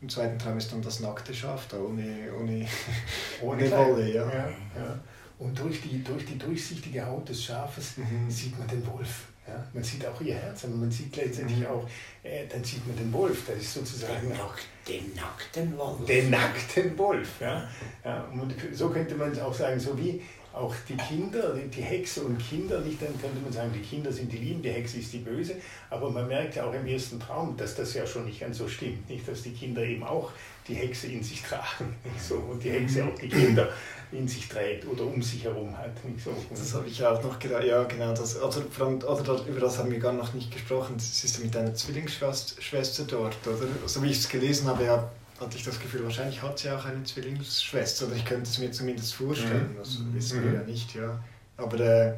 im 0.00 0.08
zweiten 0.08 0.38
Traum 0.38 0.58
ist 0.58 0.72
dann 0.72 0.82
das 0.82 1.00
nackte 1.00 1.34
Schaf 1.34 1.68
da, 1.68 1.78
ohne, 1.78 2.30
ohne, 2.38 2.66
ohne 3.42 3.70
Wolle. 3.70 4.12
Ja. 4.12 4.28
Ja, 4.28 4.48
ja. 4.76 5.00
Und 5.38 5.58
durch 5.58 5.82
die, 5.82 6.02
durch 6.02 6.24
die 6.24 6.38
durchsichtige 6.38 7.04
Haut 7.04 7.28
des 7.28 7.44
Schafes 7.44 7.98
mhm. 7.98 8.30
sieht 8.30 8.58
man 8.58 8.66
den 8.68 8.86
Wolf. 8.86 9.26
Ja, 9.46 9.62
man 9.74 9.84
sieht 9.84 10.06
auch 10.06 10.20
ihr 10.22 10.34
Herz, 10.34 10.64
aber 10.64 10.74
man 10.74 10.90
sieht 10.90 11.14
letztendlich 11.16 11.60
mhm. 11.60 11.66
auch, 11.66 11.88
äh, 12.22 12.46
dann 12.48 12.64
sieht 12.64 12.86
man 12.86 12.96
den 12.96 13.12
Wolf, 13.12 13.42
das 13.46 13.58
ist 13.58 13.74
sozusagen... 13.74 14.28
Den, 14.28 14.38
Nack, 14.38 14.58
den 14.88 15.14
nackten 15.14 15.76
Wolf. 15.76 16.06
Den 16.06 16.30
nackten 16.30 16.98
Wolf, 16.98 17.40
ja. 17.40 17.68
ja 18.04 18.24
und 18.32 18.54
so 18.72 18.88
könnte 18.88 19.14
man 19.14 19.32
es 19.32 19.38
auch 19.38 19.52
sagen, 19.52 19.78
so 19.78 19.98
wie 19.98 20.22
auch 20.54 20.74
die 20.88 20.96
Kinder, 20.96 21.54
die 21.54 21.82
Hexe 21.82 22.22
und 22.22 22.38
Kinder, 22.38 22.80
nicht 22.80 23.02
dann 23.02 23.20
könnte 23.20 23.40
man 23.42 23.52
sagen, 23.52 23.72
die 23.74 23.80
Kinder 23.80 24.12
sind 24.12 24.32
die 24.32 24.38
Lieben, 24.38 24.62
die 24.62 24.70
Hexe 24.70 24.98
ist 24.98 25.12
die 25.12 25.18
Böse, 25.18 25.56
aber 25.90 26.10
man 26.10 26.28
merkt 26.28 26.56
ja 26.56 26.64
auch 26.64 26.72
im 26.72 26.86
ersten 26.86 27.18
Traum, 27.18 27.56
dass 27.56 27.74
das 27.74 27.92
ja 27.94 28.06
schon 28.06 28.24
nicht 28.24 28.40
ganz 28.40 28.58
so 28.58 28.68
stimmt, 28.68 29.08
nicht, 29.08 29.26
dass 29.26 29.42
die 29.42 29.52
Kinder 29.52 29.82
eben 29.82 30.04
auch 30.04 30.30
die 30.68 30.74
Hexe 30.74 31.08
in 31.08 31.22
sich 31.22 31.42
tragen, 31.42 31.96
nicht 32.04 32.24
so, 32.28 32.36
und 32.36 32.62
die 32.62 32.70
Hexe 32.70 33.04
auch 33.04 33.18
die 33.18 33.28
Kinder 33.28 33.68
in 34.14 34.28
sich 34.28 34.48
trägt 34.48 34.86
oder 34.86 35.04
um 35.04 35.22
sich 35.22 35.44
herum 35.44 35.76
hat. 35.76 35.92
So. 36.22 36.30
Das 36.50 36.74
habe 36.74 36.86
ich 36.86 37.04
auch 37.04 37.22
noch 37.22 37.38
gedacht, 37.38 37.64
ja 37.64 37.82
genau, 37.84 38.14
das, 38.14 38.40
also, 38.40 38.60
oder 38.60 39.46
über 39.46 39.60
das 39.60 39.78
haben 39.78 39.90
wir 39.90 39.98
gar 39.98 40.12
noch 40.12 40.32
nicht 40.34 40.50
gesprochen, 40.50 40.94
das 40.96 41.24
ist 41.24 41.38
ja 41.38 41.44
mit 41.44 41.56
einer 41.56 41.74
Zwillingsschwester 41.74 43.04
dort, 43.06 43.36
oder? 43.46 43.66
So 43.86 44.02
wie 44.02 44.10
ich 44.10 44.18
es 44.18 44.28
gelesen 44.28 44.68
habe, 44.68 44.84
ja, 44.84 45.10
hatte 45.40 45.56
ich 45.56 45.64
das 45.64 45.80
Gefühl, 45.80 46.04
wahrscheinlich 46.04 46.40
hat 46.42 46.58
sie 46.58 46.70
auch 46.70 46.84
eine 46.84 47.02
Zwillingsschwester, 47.02 48.06
oder 48.06 48.16
ich 48.16 48.24
könnte 48.24 48.48
es 48.48 48.58
mir 48.58 48.70
zumindest 48.70 49.14
vorstellen, 49.14 49.72
mhm. 49.72 49.78
das 49.78 49.98
wissen 50.12 50.42
wir 50.42 50.50
mhm. 50.50 50.56
ja 50.56 50.62
nicht, 50.62 50.94
ja. 50.94 51.24
Aber 51.56 51.80
äh, 51.80 52.14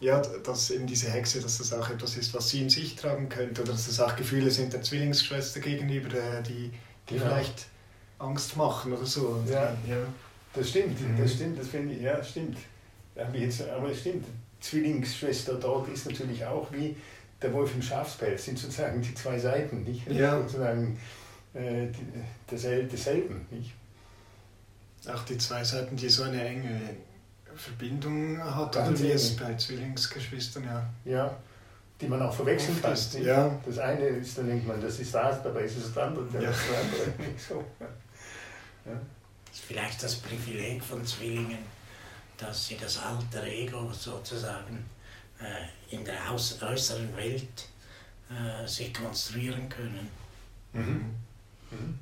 ja, 0.00 0.20
dass 0.44 0.70
eben 0.70 0.86
diese 0.86 1.10
Hexe, 1.10 1.40
dass 1.40 1.58
das 1.58 1.72
auch 1.72 1.88
etwas 1.90 2.16
ist, 2.16 2.32
was 2.34 2.48
sie 2.50 2.62
in 2.62 2.70
sich 2.70 2.94
tragen 2.94 3.28
könnte, 3.28 3.62
oder 3.62 3.72
dass 3.72 3.86
das 3.86 4.00
auch 4.00 4.14
Gefühle 4.16 4.50
sind 4.50 4.72
der 4.72 4.82
Zwillingsschwester 4.82 5.60
gegenüber, 5.60 6.14
äh, 6.14 6.42
die, 6.42 6.70
die 7.08 7.16
ja. 7.16 7.22
vielleicht 7.22 7.66
Angst 8.18 8.56
machen 8.56 8.92
oder 8.92 9.06
so. 9.06 9.42
Ja, 9.48 9.76
ja. 9.88 9.96
Das 10.54 10.70
stimmt, 10.70 11.00
mhm. 11.00 11.20
das 11.20 11.34
stimmt, 11.34 11.58
das 11.58 11.68
finde 11.68 11.94
ich, 11.94 12.02
ja, 12.02 12.22
stimmt. 12.22 12.58
Aber 13.16 13.90
es 13.90 14.00
stimmt, 14.00 14.24
Zwillingsschwester 14.60 15.54
dort 15.54 15.88
ist 15.88 16.06
natürlich 16.06 16.44
auch 16.44 16.70
wie 16.72 16.96
der 17.40 17.52
Wolf 17.52 17.74
im 17.74 17.82
Schafspelz, 17.82 18.44
sind 18.44 18.58
sozusagen 18.58 19.00
die 19.00 19.14
zwei 19.14 19.38
Seiten, 19.38 19.84
nicht? 19.84 20.10
Ja. 20.10 20.40
Sozusagen 20.40 20.98
äh, 21.54 21.88
desselben, 22.50 23.46
nicht? 23.50 23.74
Auch 25.06 25.24
die 25.24 25.38
zwei 25.38 25.62
Seiten, 25.62 25.96
die 25.96 26.08
so 26.08 26.24
eine 26.24 26.42
enge 26.44 26.80
Verbindung 27.54 28.38
hat, 28.42 28.72
Ganz 28.72 29.00
oder 29.00 29.08
wie 29.08 29.12
es 29.12 29.36
bei 29.36 29.54
Zwillingsgeschwistern, 29.54 30.64
ja. 30.64 30.88
Ja, 31.04 31.36
die 32.00 32.08
man 32.08 32.22
auch 32.22 32.34
verwechseln 32.34 32.80
kann. 32.80 32.96
Ja. 33.22 33.60
Das 33.64 33.78
eine 33.78 34.06
ist, 34.06 34.38
dann 34.38 34.48
denkt 34.48 34.66
man, 34.66 34.80
das 34.80 34.98
ist 34.98 35.14
das, 35.14 35.42
dabei 35.42 35.62
ist 35.62 35.76
es 35.76 35.92
das 35.94 35.98
andere, 35.98 36.26
das 36.32 36.42
ja. 36.42 36.50
ist 36.50 36.60
das 36.70 36.78
andere. 36.78 37.30
So. 37.48 37.64
Ja 38.86 38.98
ist 39.58 39.64
vielleicht 39.66 40.02
das 40.02 40.16
Privileg 40.16 40.82
von 40.82 41.04
Zwillingen, 41.04 41.58
dass 42.36 42.68
sie 42.68 42.76
das 42.76 42.98
alter 42.98 43.44
Ego 43.44 43.92
sozusagen 43.92 44.84
äh, 45.40 45.94
in 45.94 46.04
der 46.04 46.18
äußeren 46.62 47.16
Welt 47.16 47.68
äh, 48.30 48.66
sich 48.66 48.94
konstruieren 48.94 49.68
können. 49.68 50.08
Mhm. 50.72 51.14
Mhm. 51.70 51.98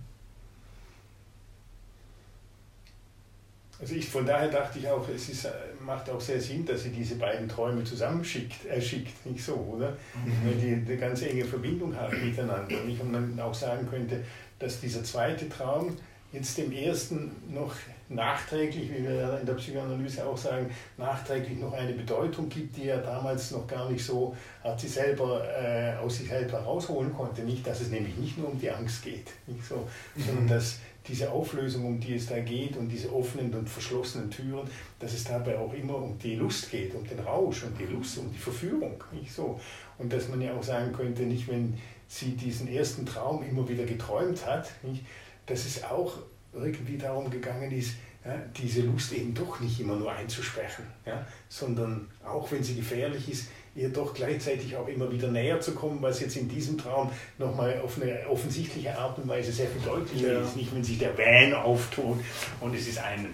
Also 3.78 3.94
ich, 3.94 4.08
von 4.08 4.24
daher 4.24 4.48
dachte 4.48 4.78
ich 4.78 4.88
auch, 4.88 5.06
es 5.08 5.28
ist, 5.28 5.44
äh, 5.44 5.50
macht 5.80 6.08
auch 6.08 6.20
sehr 6.20 6.40
Sinn, 6.40 6.64
dass 6.64 6.82
sie 6.82 6.90
diese 6.90 7.16
beiden 7.16 7.48
Träume 7.48 7.84
zusammenschickt, 7.84 8.66
äh, 8.66 8.80
schickt, 8.80 9.24
nicht 9.26 9.44
so, 9.44 9.54
oder? 9.54 9.90
Mhm. 10.14 10.46
Weil 10.46 10.54
die 10.54 10.72
eine 10.72 10.96
ganz 10.98 11.22
enge 11.22 11.44
Verbindung 11.44 11.94
haben 11.94 12.24
miteinander. 12.24 12.82
Und 12.82 12.90
ich 12.90 12.98
dann 12.98 13.40
auch 13.40 13.54
sagen 13.54 13.88
könnte, 13.88 14.24
dass 14.58 14.80
dieser 14.80 15.04
zweite 15.04 15.48
Traum 15.48 15.96
jetzt 16.36 16.58
dem 16.58 16.72
ersten 16.72 17.30
noch 17.48 17.74
nachträglich, 18.08 18.90
wie 18.90 19.02
wir 19.02 19.38
in 19.40 19.46
der 19.46 19.54
Psychoanalyse 19.54 20.24
auch 20.24 20.36
sagen, 20.36 20.70
nachträglich 20.96 21.58
noch 21.58 21.72
eine 21.72 21.92
Bedeutung 21.92 22.48
gibt, 22.48 22.76
die 22.76 22.88
er 22.88 22.98
damals 22.98 23.50
noch 23.50 23.66
gar 23.66 23.90
nicht 23.90 24.04
so, 24.04 24.36
hat 24.62 24.78
sie 24.78 24.88
selber 24.88 25.42
äh, 25.44 25.96
aus 25.96 26.18
sich 26.18 26.28
selber 26.28 26.58
rausholen 26.58 27.12
konnte. 27.12 27.42
Nicht, 27.42 27.66
dass 27.66 27.80
es 27.80 27.90
nämlich 27.90 28.16
nicht 28.16 28.38
nur 28.38 28.50
um 28.50 28.60
die 28.60 28.70
Angst 28.70 29.02
geht, 29.02 29.32
nicht 29.46 29.64
so, 29.64 29.88
mhm. 30.14 30.22
sondern 30.22 30.48
dass 30.48 30.78
diese 31.08 31.30
Auflösung, 31.30 31.86
um 31.86 32.00
die 32.00 32.16
es 32.16 32.26
da 32.26 32.38
geht 32.40 32.76
und 32.76 32.88
diese 32.88 33.12
offenen 33.12 33.54
und 33.54 33.68
verschlossenen 33.68 34.30
Türen, 34.30 34.68
dass 34.98 35.14
es 35.14 35.24
dabei 35.24 35.56
auch 35.58 35.72
immer 35.72 35.96
um 35.96 36.18
die 36.18 36.34
Lust 36.34 36.70
geht, 36.70 36.94
um 36.94 37.06
den 37.06 37.20
Rausch 37.20 37.62
und 37.62 37.78
die 37.78 37.84
Lust, 37.84 38.18
um 38.18 38.30
die 38.32 38.38
Verführung. 38.38 39.02
Nicht 39.12 39.32
so. 39.32 39.58
Und 39.98 40.12
dass 40.12 40.28
man 40.28 40.40
ja 40.40 40.52
auch 40.54 40.62
sagen 40.62 40.92
könnte, 40.92 41.22
nicht 41.22 41.48
wenn 41.48 41.78
sie 42.08 42.32
diesen 42.32 42.68
ersten 42.68 43.06
Traum 43.06 43.44
immer 43.48 43.68
wieder 43.68 43.84
geträumt 43.84 44.46
hat, 44.46 44.70
nicht, 44.82 45.04
dass 45.46 45.64
es 45.64 45.84
auch 45.84 46.18
irgendwie 46.52 46.98
darum 46.98 47.30
gegangen 47.30 47.70
ist, 47.70 47.94
ja, 48.24 48.34
diese 48.56 48.82
Lust 48.82 49.12
eben 49.12 49.34
doch 49.34 49.60
nicht 49.60 49.78
immer 49.80 49.96
nur 49.96 50.10
einzusprechen, 50.12 50.84
ja, 51.04 51.24
sondern 51.48 52.08
auch 52.24 52.50
wenn 52.50 52.62
sie 52.62 52.74
gefährlich 52.74 53.30
ist, 53.30 53.48
ihr 53.76 53.90
doch 53.90 54.14
gleichzeitig 54.14 54.74
auch 54.76 54.88
immer 54.88 55.10
wieder 55.12 55.28
näher 55.28 55.60
zu 55.60 55.72
kommen, 55.72 56.00
was 56.00 56.20
jetzt 56.20 56.36
in 56.36 56.48
diesem 56.48 56.78
Traum 56.78 57.10
nochmal 57.38 57.80
auf 57.84 58.00
eine 58.00 58.26
offensichtliche 58.28 58.98
Art 58.98 59.18
und 59.18 59.28
Weise 59.28 59.52
sehr 59.52 59.68
viel 59.68 59.82
deutlicher 59.82 60.32
ja. 60.32 60.40
ist. 60.40 60.56
Nicht, 60.56 60.74
wenn 60.74 60.82
sich 60.82 60.98
der 60.98 61.16
Van 61.16 61.52
auftut 61.54 62.18
und 62.60 62.74
es 62.74 62.88
ist 62.88 62.98
eine 62.98 63.28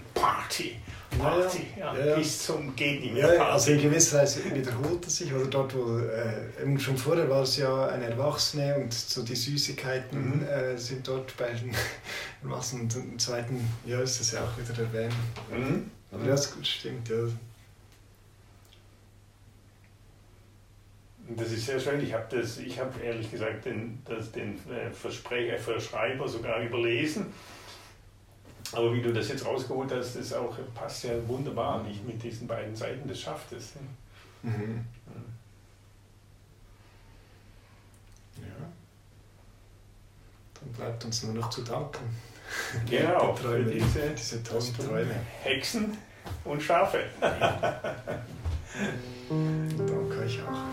Party. 0.52 0.76
Party, 1.18 1.66
ja, 1.78 1.96
ja, 1.96 2.16
bis 2.16 2.46
zum 2.46 2.74
geht 2.76 3.00
nicht 3.00 3.14
mehr. 3.14 3.34
Ja, 3.34 3.48
also 3.50 3.72
in 3.72 3.82
gewisser 3.82 4.18
Weise 4.18 4.44
wiederholt 4.54 5.06
es 5.06 5.16
sich, 5.18 5.32
oder 5.32 5.46
dort, 5.46 5.74
wo 5.74 5.98
äh, 5.98 6.78
schon 6.78 6.96
vorher 6.96 7.28
war 7.28 7.42
es 7.42 7.56
ja 7.56 7.86
eine 7.88 8.06
Erwachsene 8.06 8.76
und 8.76 8.92
so 8.92 9.22
die 9.22 9.34
Süßigkeiten 9.34 10.38
mhm. 10.38 10.44
äh, 10.44 10.76
sind 10.76 11.06
dort 11.06 11.36
bei 11.36 11.50
den 11.52 11.74
Erwachsenen 12.42 12.82
und 12.82 12.96
im 12.96 13.18
zweiten, 13.18 13.66
ja, 13.86 14.00
ist 14.00 14.20
das 14.20 14.32
ja 14.32 14.40
auch 14.44 14.58
wieder 14.58 14.72
der 14.74 14.92
Van. 14.92 15.58
Mhm. 15.58 15.90
Aber 16.10 16.24
das 16.24 16.54
stimmt, 16.62 17.08
ja. 17.08 17.16
Das 21.36 21.50
ist 21.50 21.64
sehr 21.64 21.80
schön. 21.80 22.02
Ich 22.02 22.12
habe 22.12 22.26
hab 22.36 23.02
ehrlich 23.02 23.30
gesagt 23.30 23.64
den, 23.64 24.02
das, 24.04 24.32
den 24.32 24.54
äh, 24.70 24.90
Versprecher, 24.90 25.56
Verschreiber 25.58 26.28
sogar 26.28 26.60
überlesen. 26.60 27.26
Aber 28.72 28.94
wie 28.94 29.02
du 29.02 29.12
das 29.12 29.28
jetzt 29.28 29.44
rausgeholt 29.44 29.92
hast, 29.92 30.16
das 30.16 30.32
auch, 30.32 30.56
passt 30.74 31.04
ja 31.04 31.10
wunderbar 31.28 31.82
nicht 31.82 32.06
mit 32.06 32.22
diesen 32.22 32.46
beiden 32.46 32.74
Seiten 32.74 33.06
des 33.06 33.20
Schaftes. 33.20 33.74
Mhm. 34.42 34.84
Ja. 38.38 38.44
Dann 40.54 40.72
bleibt 40.72 41.04
uns 41.04 41.22
nur 41.24 41.34
noch 41.34 41.50
zu 41.50 41.62
danken. 41.62 42.16
Genau, 42.88 43.34
die 43.34 43.42
Träume, 43.42 43.64
für 43.64 43.70
diese, 43.70 44.10
diese 44.10 44.42
tollen 44.42 44.76
Träume. 44.76 45.14
Hexen 45.42 45.96
und 46.44 46.62
Schafe. 46.62 47.04
Danke 49.30 50.18
euch 50.18 50.40
auch. 50.42 50.64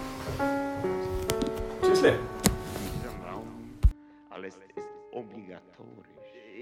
Tschüssle. 1.81 2.19
Alles 4.29 4.55
ist 4.55 4.88
obligatorisch. 5.12 6.18